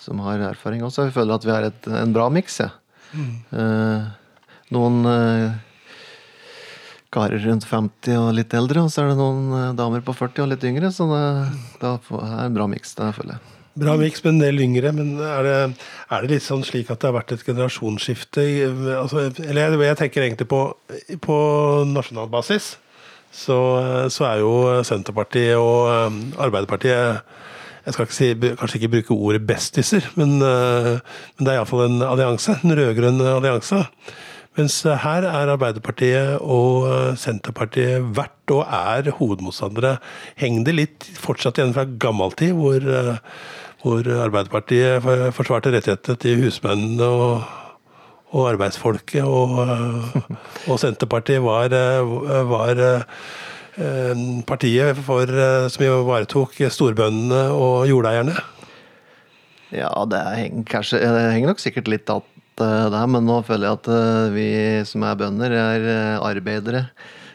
[0.02, 1.06] som har erfaring også.
[1.08, 2.72] Vi føler at vi har et, en bra miks, ja.
[3.10, 4.10] Mm.
[4.70, 4.98] noen
[7.14, 10.44] karer rundt 50 og litt eldre, og så er det noen eh, damer på 40
[10.44, 11.24] og litt yngre, så det,
[11.82, 12.94] det er en bra miks.
[13.80, 15.56] Bra miks med en del yngre, men er det,
[16.10, 18.46] er det litt sånn slik at det har vært et generasjonsskifte?
[18.98, 20.62] Altså, eller jeg, jeg tenker egentlig på,
[21.26, 21.40] på
[21.90, 22.76] nasjonal basis.
[23.30, 23.56] Så,
[24.10, 27.20] så er jo Senterpartiet og um, Arbeiderpartiet
[27.84, 30.98] Jeg skal ikke si, kanskje ikke bruke ordet bestiser, men, uh,
[31.38, 32.58] men det er iallfall en allianse.
[32.58, 33.84] En rød-grønn allianse.
[34.60, 39.94] Mens her er Arbeiderpartiet og uh, Senterpartiet vært og er hovedmotstandere.
[40.36, 43.16] Henger det litt fortsatt igjen fra gammel tid, hvor, uh,
[43.80, 47.46] hvor Arbeiderpartiet forsvarte rettighetene til husmennene og,
[48.36, 50.18] og arbeidsfolket, og, uh,
[50.68, 51.72] og Senterpartiet var,
[52.50, 55.32] var eh, partiet for,
[55.72, 58.36] som ivaretok storbøndene og jordeierne.
[59.72, 62.12] Ja, det henger, kanskje, det henger nok sikkert litt
[62.60, 64.48] att eh, det, men nå føler jeg at eh, vi
[64.88, 66.84] som er bønder, er eh, arbeidere.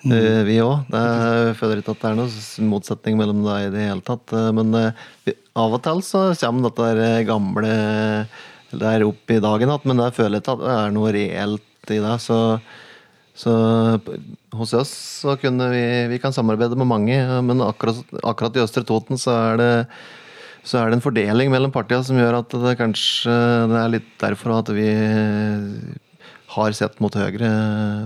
[0.06, 0.46] Mm.
[0.46, 0.92] Vi òg.
[0.94, 4.36] Jeg føler ikke at det er noen motsetning mellom deg i det hele tatt.
[4.54, 7.72] Men av og til så kommer dette der gamle
[8.76, 11.98] der opp i dagen igjen, men jeg føler ikke at det er noe reelt i
[12.04, 12.14] det.
[12.22, 12.38] Så,
[13.34, 13.56] så
[14.60, 15.84] hos oss så kunne vi
[16.14, 17.18] Vi kan samarbeide med mange,
[17.50, 19.74] men akkurat, akkurat i Østre Toten så er det
[20.66, 23.36] så er det en fordeling mellom partiene som gjør at det kanskje
[23.70, 24.90] det er litt derfor at vi
[26.56, 27.50] har sett mot høyre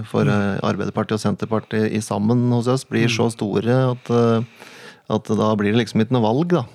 [0.10, 4.68] for eh, Arbeiderpartiet og Senterpartiet i sammen hos oss blir så store at, eh,
[5.16, 6.66] at da blir det liksom ikke noe valg, da.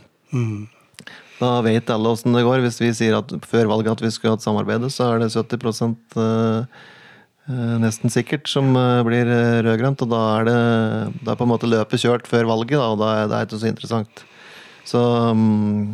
[1.41, 2.63] Da vet alle åssen det går.
[2.63, 5.99] Hvis vi sier at før valget at vi skulle hatt samarbeide, så er det 70
[6.23, 9.29] eh, nesten sikkert som blir
[9.67, 10.05] rød-grønt.
[10.07, 10.61] Og da er det,
[11.27, 13.61] da er på en måte løpet kjørt før valget, da, og da er det ikke
[13.65, 14.25] så interessant.
[14.85, 15.01] Så,
[15.33, 15.85] mm,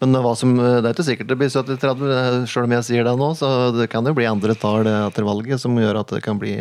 [0.00, 3.14] men hva som, det er ikke sikkert det blir 70-30, selv om jeg sier det
[3.20, 3.28] nå.
[3.36, 6.54] Så det kan jo bli andre tall etter valget som gjør at det kan bli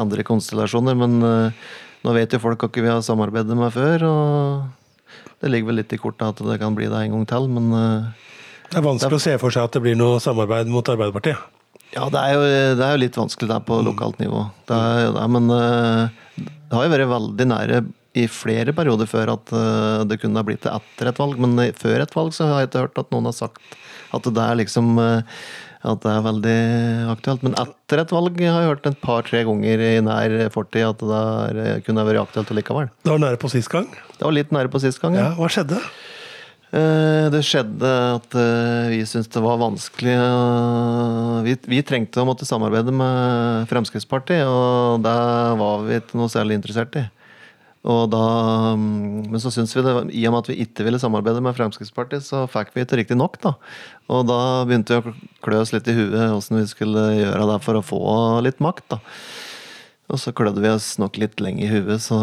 [0.00, 0.96] andre konstellasjoner.
[0.96, 1.66] Men eh,
[2.06, 5.92] nå vet jo folk hva vi har samarbeidet med før, og det ligger vel litt
[5.92, 7.50] i kortet at det kan bli det en gang til.
[7.52, 8.32] Men eh,
[8.70, 11.52] Det er vanskelig å se for seg at det blir noe samarbeid mot Arbeiderpartiet.
[11.92, 12.48] ja, det er jo,
[12.80, 14.46] det er jo litt vanskelig der på lokalt nivå.
[14.68, 17.84] Det er det, men eh, det har jo vært veldig nære
[18.16, 21.36] i flere perioder før at eh, det kunne ha blitt det etter et valg.
[21.42, 23.76] Men eh, før et valg så har jeg ikke hørt at noen har sagt
[24.16, 25.38] at det er liksom eh,
[25.86, 26.56] at det er veldig
[27.12, 27.44] aktuelt.
[27.46, 31.20] Men etter et valg har jeg hørt et par-tre ganger i nær fortid at det
[31.20, 32.88] er, eh, kunne vært aktuelt likevel.
[33.04, 33.86] Det var nære på sist gang.
[34.16, 35.34] Det var litt nære på sist gang, Ja, ja.
[35.38, 35.82] hva skjedde?
[36.76, 38.34] Det skjedde at
[38.90, 40.16] vi syntes det var vanskelig
[41.46, 45.14] vi, vi trengte å måtte samarbeide med Fremskrittspartiet, og det
[45.62, 47.04] var vi ikke noe særlig interessert i.
[47.86, 48.22] Da,
[48.74, 51.54] mm, men så syns vi det, i og med at vi ikke ville samarbeide med
[51.54, 53.38] Fremskrittspartiet, så fikk vi ikke riktig nok.
[53.44, 53.54] da.
[54.10, 55.14] Og da begynte vi å
[55.46, 58.02] klø oss litt i huet åssen vi skulle gjøre det for å få
[58.46, 58.88] litt makt.
[58.96, 59.00] da.
[60.10, 62.18] Og så klødde vi oss nok litt lenge i huet, så,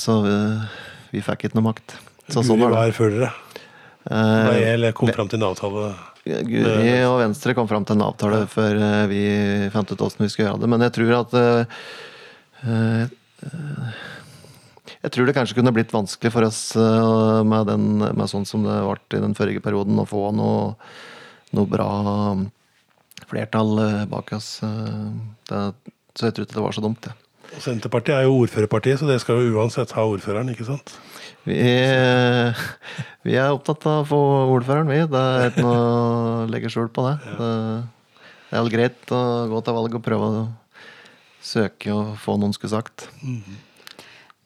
[0.00, 0.36] så vi,
[1.16, 1.96] vi fikk ikke noe makt.
[2.28, 2.82] Så sånn Guri var det.
[2.82, 3.32] var før dere.
[4.08, 5.90] Eh, eller kom fram til en avtale.
[6.28, 9.24] Guri og Venstre kom fram til en avtale før eh, vi
[9.72, 10.70] fant ut åssen vi skulle gjøre det.
[10.72, 11.82] Men jeg tror at uh,
[12.64, 13.16] eh,
[15.08, 18.60] Jeg tror det kanskje kunne blitt vanskelig for oss eh, med, den, med sånn som
[18.66, 20.74] det ble i den forrige perioden, å få noe,
[21.56, 21.86] noe bra
[23.30, 24.58] flertall eh, bak oss.
[24.66, 25.06] eh,
[25.48, 25.62] Det,
[26.12, 27.14] så jeg tror ikke det var så dumt, det.
[27.56, 30.92] Og Senterpartiet er jo ordførerpartiet, så det skal jo uansett ha ordføreren, ikke sant?
[31.48, 31.56] Vi,
[33.24, 34.18] vi er opptatt av å få
[34.58, 34.98] ordføreren, vi.
[35.08, 37.14] Det er ikke noe å legge skjul på det.
[37.38, 37.48] Det,
[38.50, 39.22] det er vel greit å
[39.54, 40.44] gå til valg og prøve å
[41.48, 43.08] søke og få noen skulle sagt.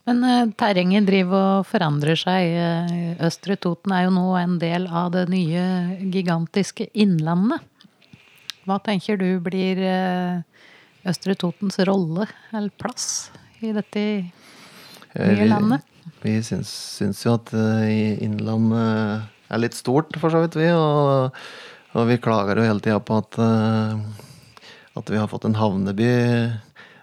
[0.08, 2.56] Men uh, terrenget driver og forandrer seg.
[2.58, 5.62] Eh, Østre Toten er jo nå en del av det nye
[6.10, 7.62] gigantiske Innlandet.
[8.66, 10.42] Hva tenker du blir uh,
[11.06, 13.30] Østre Totens rolle eller plass
[13.62, 14.02] i dette
[15.14, 15.86] nye landet?
[16.22, 20.70] Vi syns, syns jo at Innlandet er litt stort, for så vidt, vi.
[20.74, 21.38] Og,
[21.94, 23.38] og vi klager jo hele tida på at,
[24.98, 26.10] at vi har fått en havneby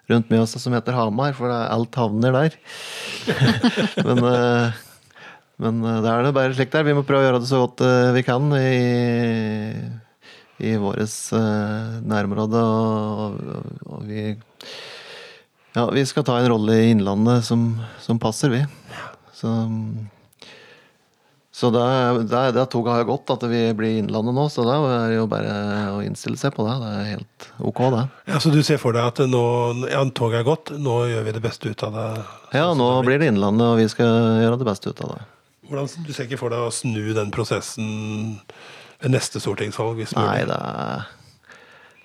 [0.09, 2.59] rundt Mjøsa som heter Hamar, for alt havner der.
[4.07, 4.85] men eh,
[5.59, 6.87] men eh, det er det bare slik det er.
[6.87, 8.69] Vi må prøve å gjøre det så godt eh, vi kan i,
[10.69, 11.17] i vårt
[12.07, 12.63] nærområde.
[12.63, 14.29] Og, og, og vi
[15.75, 17.67] ja, vi skal ta en rolle i Innlandet som,
[18.01, 18.63] som passer, vi.
[19.37, 19.51] Så,
[21.59, 21.81] så det,
[22.31, 24.45] det, det toget har jo gått, at vi blir Innlandet nå.
[24.47, 25.55] Så det er jo bare
[25.91, 26.75] å innstille seg på det.
[26.79, 28.03] Det er helt ok, det.
[28.31, 29.41] Ja, Så du ser for deg at nå,
[29.91, 32.07] ja, toget er gått, nå gjør vi det beste ut av det?
[32.55, 34.07] Ja, nå blir det Innlandet, og vi skal
[34.45, 35.19] gjøre det beste ut av det.
[35.67, 37.91] Hvordan, du ser ikke for deg å snu den prosessen
[39.03, 39.99] ved neste stortingsvalg?
[39.99, 40.63] hvis Nei, det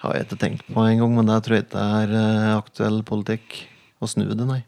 [0.03, 3.63] har jeg ikke tenkt på engang, men det tror jeg ikke er eh, aktuell politikk
[4.03, 4.65] å snu det, nei.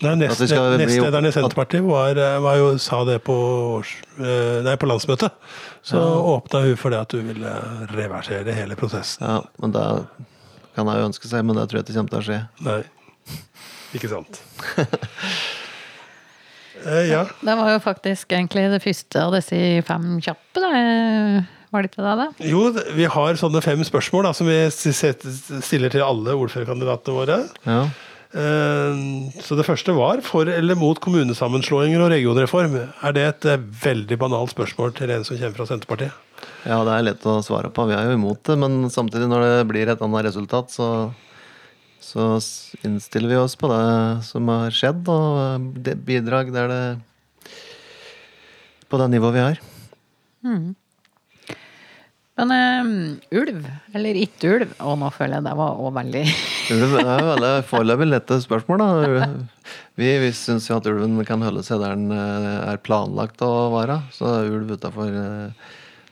[0.00, 3.34] Nei, nest, skal Nestlederen i Senterpartiet var, var jo, sa det på,
[3.76, 5.36] års, eh, nei, på landsmøtet.
[5.84, 7.52] Så åpna hun for det at hun ville
[7.92, 9.26] reversere hele prosessen.
[9.26, 9.84] Ja, men da
[10.76, 12.40] kan jeg jo ønske seg, men det tror jeg ikke kommer til å skje.
[12.64, 12.80] Nei,
[13.98, 14.42] ikke sant.
[16.80, 17.26] Eh, ja.
[17.44, 20.62] Det var jo faktisk egentlig det første av disse fem kjappe.
[20.62, 20.70] Da.
[21.70, 22.14] Var det ikke det?
[22.16, 22.28] da?
[22.48, 22.62] Jo,
[22.96, 27.36] vi har sånne fem spørsmål da, som vi stiller til alle ordførerkandidatene våre.
[27.68, 27.82] Ja.
[28.30, 28.94] Eh,
[29.42, 32.76] Så det første var for eller mot kommunesammenslåinger og regionreform.
[33.02, 36.12] Er det et eh, veldig banalt spørsmål til en som kommer fra Senterpartiet?
[36.64, 37.88] Ja, det er lett å svare på.
[37.90, 41.10] Vi er jo imot det, men samtidig når det blir et annet resultat, så,
[42.00, 42.36] så
[42.86, 43.82] innstiller vi oss på det
[44.28, 46.82] som har skjedd, og det bidrag der det
[48.90, 49.60] På det nivået vi er.
[52.40, 53.66] Men eh, ulv,
[53.96, 56.22] eller ikke ulv Og nå føler jeg det var òg veldig
[56.76, 59.26] Ulv er veldig foreløpig lette spørsmål, da.
[60.00, 63.50] Vi, vi syns jo at ulven kan holde seg der den eh, er planlagt å
[63.74, 63.98] være.
[64.14, 65.52] Så ulv utafor der,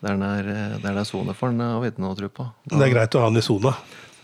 [0.02, 2.30] den er, eh, der det er sone for den, har vi ikke noe å tro
[2.40, 2.48] på.
[2.68, 3.72] Det er greit å ha den i sona.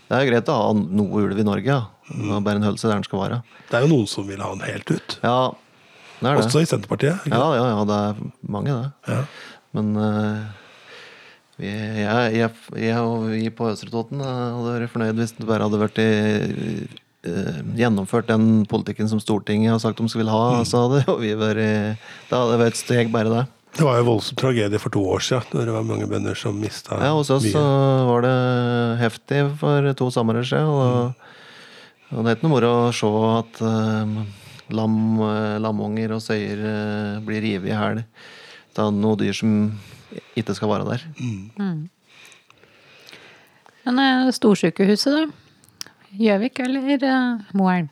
[0.05, 2.11] Det er greit å ha noe ulv i Norge, ja.
[2.11, 2.35] Mm.
[2.45, 3.39] bare en hølse der den skal være.
[3.71, 5.17] Det er jo noen som vil ha den helt ut.
[5.23, 5.39] Ja,
[6.19, 6.45] det er det.
[6.45, 7.25] Også i Senterpartiet.
[7.25, 8.21] ikke Ja, ja, ja, det er
[8.57, 9.15] mange, det.
[9.15, 9.23] Ja.
[9.75, 10.64] Men eh,
[11.61, 12.51] vi, jeg, jeg,
[12.83, 15.99] jeg og vi på Østre Toten eh, hadde vært fornøyd hvis det bare hadde vært
[16.03, 16.09] i,
[17.29, 20.63] uh, gjennomført den politikken som Stortinget har sagt de skulle ha.
[20.67, 21.61] Så hadde jo vi vært
[22.27, 23.45] Det hadde vært et steg, bare det.
[23.75, 26.55] Det var jo voldsom tragedie for to år siden, når det var mange bønder som
[26.59, 27.63] mista Ja, Hos oss så
[28.07, 28.35] var det
[29.01, 30.69] heftig for to somre siden.
[30.71, 34.13] Og, og det er ikke noe moro å se at eh,
[34.79, 34.95] lam,
[35.59, 38.01] lamunger og søyer uh, blir revet i hæl
[38.79, 39.51] av noen dyr som
[40.35, 41.05] ikke skal være der.
[43.85, 45.91] Men eh, storsykehuset, da?
[46.15, 47.91] Gjøvik eller eh, Moelv?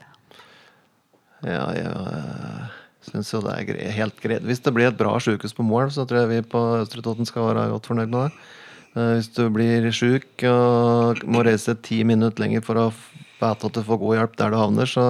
[1.44, 2.68] Ja, jeg øh,
[3.10, 4.46] syns jo det er gre helt greit.
[4.48, 7.28] Hvis det blir et bra sykehus på Moelv, så tror jeg vi på Østre Toten
[7.28, 8.52] skal være godt fornøyd med det.
[8.96, 13.76] Eh, Hvis du blir sjuk og må reise ti minutter lenger for å vite at
[13.76, 15.08] du får god hjelp der du havner, så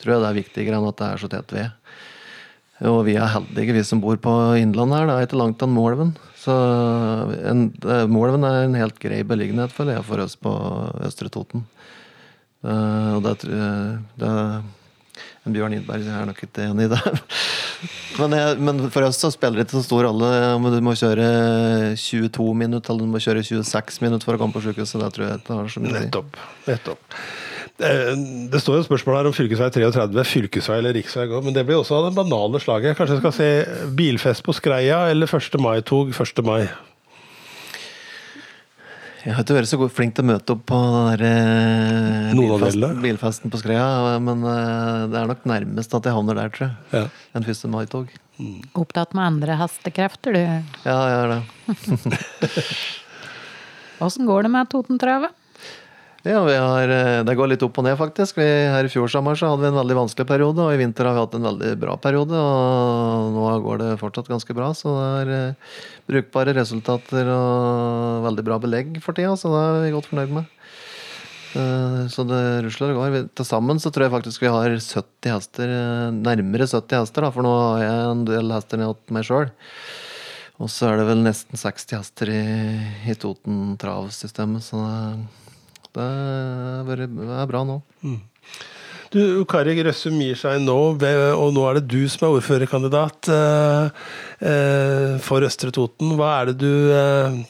[0.00, 1.70] tror jeg det er viktigere enn at det er så tett ved.
[2.90, 5.06] Og vi er heldige, vi som bor på Innlandet her.
[5.06, 6.14] Det er ikke langt unna Moelven.
[6.40, 6.54] Så
[7.44, 10.52] en, det- Moelven er en helt grei beliggenhet, føler jeg, for oss på
[11.04, 11.66] Østre Toten.
[12.64, 14.30] Uh, og det, jeg- det
[15.46, 17.00] en Bjørn Idberg er nok ikke enig i det.
[18.20, 20.92] Men, jeg, men for oss så spiller det ikke så stor rolle om du må
[20.98, 25.00] kjøre 22 minutter eller du må kjøre 26 minutter for å komme på sykehuset.
[25.00, 26.02] Det tror jeg ikke har så mye å si.
[26.04, 26.36] Nettopp.
[26.66, 27.16] nettopp.
[27.80, 28.12] Eh,
[28.52, 29.48] Det står jo et spørsmål her om fv.
[29.56, 32.96] 33, fylkesvei eller riksvei, går, men det blir også av det banale slaget.
[32.98, 33.50] Kanskje jeg skal se
[33.96, 35.58] bilfest på Skreia eller 1.
[35.60, 36.44] mai-tog 1.
[36.44, 36.68] mai.
[39.20, 42.30] Jeg har ikke vært så god, flink til å møte opp på den der, eh,
[42.32, 43.02] Noen av bilfest, delene.
[43.04, 46.76] bilfesten på Skreia, men eh, det er nok nærmest at jeg havner der, tror jeg.
[46.96, 47.02] Ja.
[47.36, 47.68] En 1.
[47.68, 48.08] mai-tog.
[48.80, 50.40] Opptatt med andre hastekrefter, du.
[50.86, 51.42] Ja, jeg er det.
[54.00, 55.36] Åssen går det med Totentravet?
[56.22, 58.36] Ja, har, eh, Det går litt opp og ned, faktisk.
[58.36, 61.08] Vi, her I fjor sommer så hadde vi en veldig vanskelig periode, og i vinter
[61.08, 62.36] har vi hatt en veldig bra periode.
[62.36, 65.54] og Nå går det fortsatt ganske bra, så det er eh,
[66.10, 70.44] brukbare resultater og veldig bra belegg for tida, så det er vi godt fornøyd med.
[71.56, 73.34] Eh, Så det rusler og går.
[73.34, 75.72] Til sammen så tror jeg faktisk vi har 70 hester,
[76.20, 79.50] nærmere 70 hester, da, for nå har jeg en del hester ned til meg sjøl.
[80.60, 82.40] Og så er det vel nesten 60 hester i,
[83.08, 85.39] i Toten travsystemet, så det,
[85.96, 87.80] det er det bra nå.
[89.10, 94.04] Du, Kari Grøssum gir seg nå, og nå er det du som er ordførerkandidat eh,
[94.46, 96.12] eh, for Østre Toten.
[96.14, 97.40] Hva er det du eh,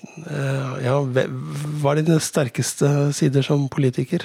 [0.86, 4.24] ja, Hva er dine sterkeste sider som politiker?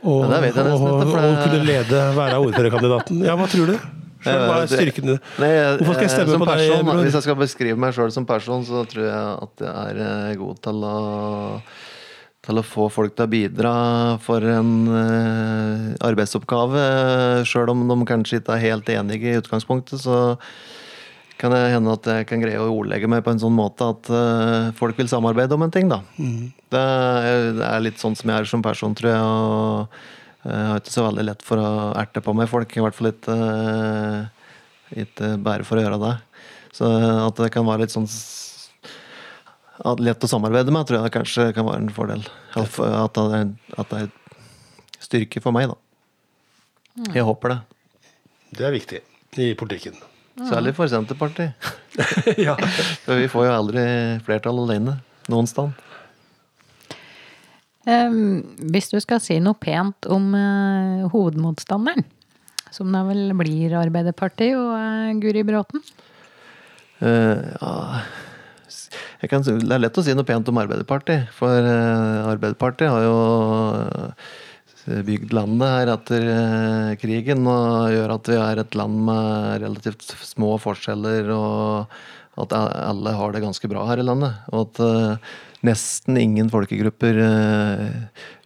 [0.00, 3.20] Og, Ja, vet jeg nesten og, og kunne lede, være ordførerkandidaten.
[3.28, 3.76] Ja, hva tror du?
[4.22, 5.22] Selv, hva er styrken din?
[5.36, 7.04] Hvorfor skal jeg stemme på deg, person, bror?
[7.04, 10.60] Hvis jeg skal beskrive meg sjøl som person, så tror jeg at jeg er god
[10.64, 10.98] til å
[12.42, 13.72] til å få folk til å bidra
[14.22, 16.84] for en uh, arbeidsoppgave.
[17.46, 20.34] Sjøl om de kanskje ikke er helt enige i utgangspunktet, så
[21.38, 24.10] kan det hende at jeg kan greie å ordlegge meg på en sånn måte at
[24.10, 26.02] uh, folk vil samarbeide om en ting, da.
[26.70, 29.22] Det, er, det er litt sånn som jeg er som person, tror jeg.
[29.22, 32.74] og jeg har ikke så veldig lett for å erte på meg folk.
[32.74, 34.54] I hvert fall ikke, uh,
[35.04, 36.16] ikke bare for å gjøre det.
[36.74, 36.88] Så
[37.28, 38.10] at det kan være litt sånn
[40.02, 42.24] lett å samarbeide med, tror jeg det kanskje kan være en fordel.
[42.54, 43.52] At, det, er,
[43.82, 44.10] at det er
[45.02, 47.08] styrke for meg, da.
[47.16, 47.60] Jeg håper det.
[48.52, 49.00] Det er viktig
[49.42, 49.96] i politikken.
[50.48, 51.56] Særlig for Senterpartiet.
[52.46, 52.54] ja.
[53.04, 53.82] For vi får jo aldri
[54.24, 54.96] flertall alene.
[55.32, 55.74] Noen sted.
[57.84, 58.40] Um,
[58.72, 62.06] hvis du skal si noe pent om uh, hovedmotstanderen,
[62.72, 65.84] som da vel blir Arbeiderpartiet og uh, Guri Bråten?
[67.02, 67.74] Uh, ja
[69.30, 71.30] kan, Det er lett å si noe pent om Arbeiderpartiet.
[71.36, 73.16] For eh, Arbeiderpartiet har jo
[74.88, 79.62] eh, bygd landet her etter eh, krigen og gjør at vi er et land med
[79.64, 84.38] relativt små forskjeller, og at alle har det ganske bra her i landet.
[84.52, 85.26] Og at
[85.62, 87.18] nesten ingen folkegrupper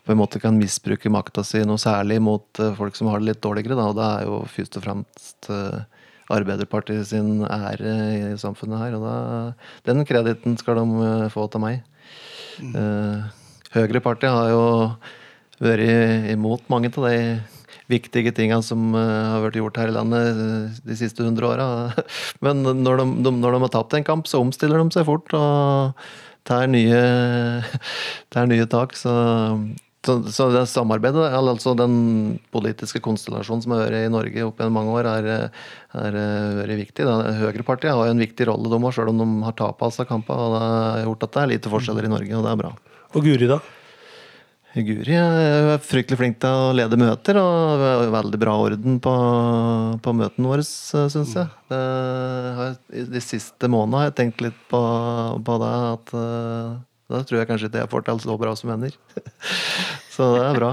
[0.07, 3.45] på en måte kan misbruke makta si noe særlig mot folk som har det litt
[3.47, 3.79] dårligere.
[3.79, 3.87] Da.
[3.87, 5.51] Og det er jo først og fremst
[6.33, 8.97] Arbeiderpartiet sin ære i samfunnet her.
[8.99, 9.16] Og da,
[9.87, 11.83] den krediten skal de eh, få til meg.
[12.62, 13.45] Eh,
[13.77, 14.64] Høyrepartiet har jo
[15.62, 17.18] vært imot mange av de
[17.91, 21.68] viktige tinga som eh, har vært gjort her i landet de siste hundre åra.
[22.45, 25.35] Men når de, de, når de har tapt en kamp, så omstiller de seg fort
[25.37, 26.07] og
[26.47, 27.03] tar nye,
[28.35, 28.97] tar nye tak.
[28.99, 29.14] Så,
[30.07, 31.96] så, så det samarbeidet, altså den
[32.54, 35.30] politiske konstellasjonen som har vært i Norge opp gjennom mange år, er,
[35.98, 36.18] er,
[36.64, 37.07] er viktig.
[37.09, 37.16] Da.
[37.40, 40.38] Høyrepartiet har jo en viktig rolle, de òg, sjøl om de har tapa seg kampen,
[40.38, 42.76] Og det har gjort at det er lite forskjeller i Norge, og det er bra.
[43.16, 43.61] Og Guri, da?
[44.76, 49.14] Guri er fryktelig flink til å lede møter, og veldig bra orden på,
[50.04, 51.48] på møtene våre, syns jeg.
[51.70, 51.80] Det
[52.59, 52.76] har,
[53.14, 54.82] de siste månedene har jeg tenkt litt på,
[55.46, 56.76] på det, at eh,
[57.11, 58.94] da tror jeg kanskje ikke jeg får til så bra som venner.
[60.14, 60.70] så det er bra.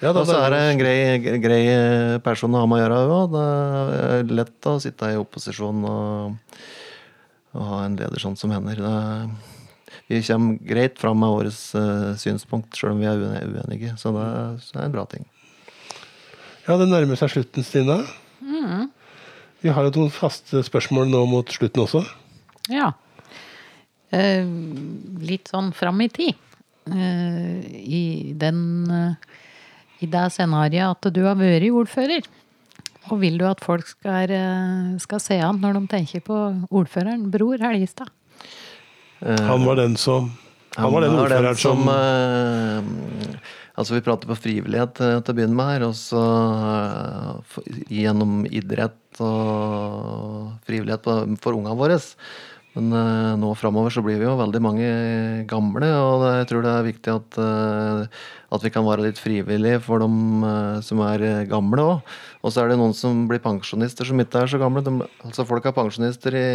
[0.00, 0.96] Ja, da, Og så er det en grei,
[1.40, 1.60] grei
[2.24, 3.30] person å ha med å gjøre òg.
[3.34, 3.44] Det
[4.06, 6.58] er lett å sitte i opposisjon og,
[7.56, 8.80] og ha en leder sånn som hender.
[8.84, 13.94] Det, vi kommer greit fram med årets uh, synspunkt, sjøl om vi er uenige.
[14.00, 15.24] Så det, er- så det er en bra ting.
[16.66, 18.00] Ja, det nærmer seg slutten, Stine.
[19.64, 22.04] Vi har jo noen faste spørsmål nå mot slutten også.
[22.70, 22.92] Ja.
[24.14, 24.46] Eh,
[25.26, 26.38] litt sånn fram i tid.
[26.86, 28.60] Eh, I den
[28.92, 29.36] eh,
[30.04, 32.28] I det scenarioet at du har vært ordfører.
[33.10, 34.32] Og vil du at folk skal,
[34.98, 36.36] skal se han når de tenker på
[36.74, 38.10] ordføreren Bror Helgestad?
[39.22, 40.32] Han var den som
[40.76, 42.90] Han var den er den som eh,
[43.76, 46.20] Altså, vi prater på frivillighet til å begynne med her, og så
[47.92, 51.04] gjennom idrett og frivillighet
[51.44, 51.98] for ungene våre.
[52.76, 54.88] Men eh, nå framover så blir vi jo veldig mange
[55.48, 59.20] gamle, og det, jeg tror det er viktig at, eh, at vi kan være litt
[59.20, 60.08] frivillige for de
[60.50, 62.16] eh, som er eh, gamle òg.
[62.44, 64.82] Og så er det noen som blir pensjonister som ikke er så gamle.
[64.84, 64.92] De,
[65.24, 66.50] altså Folk er pensjonister i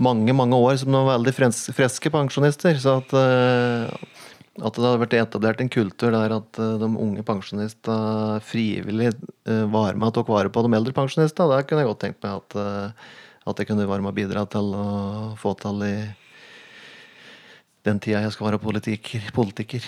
[0.00, 2.78] mange mange år som noen veldig frens, friske pensjonister.
[2.78, 4.20] Så at, eh,
[4.60, 9.10] at det hadde vært etablert en kultur der at eh, de unge pensjonistene frivillig
[9.74, 12.38] var med og tok vare på de eldre pensjonistene, det kunne jeg godt tenkt meg
[12.38, 12.56] at,
[13.52, 14.86] at jeg kunne være med og bidra til å
[15.40, 15.94] få til i
[17.86, 19.26] den tida jeg skal være politiker.
[19.34, 19.84] politiker.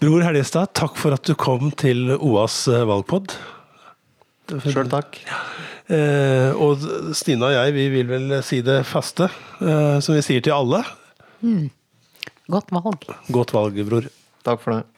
[0.00, 3.32] Bror Helgestad, takk for at du kom til OAs eh, valgpod.
[4.62, 5.18] Sjøl takk.
[5.90, 6.82] Eh, og
[7.16, 9.30] Stine og jeg vi vil vel si det faste,
[9.62, 10.82] eh, som vi sier til alle.
[12.52, 13.08] Godt valg.
[13.32, 14.06] Godt valg, bror.
[14.46, 14.95] Takk for det.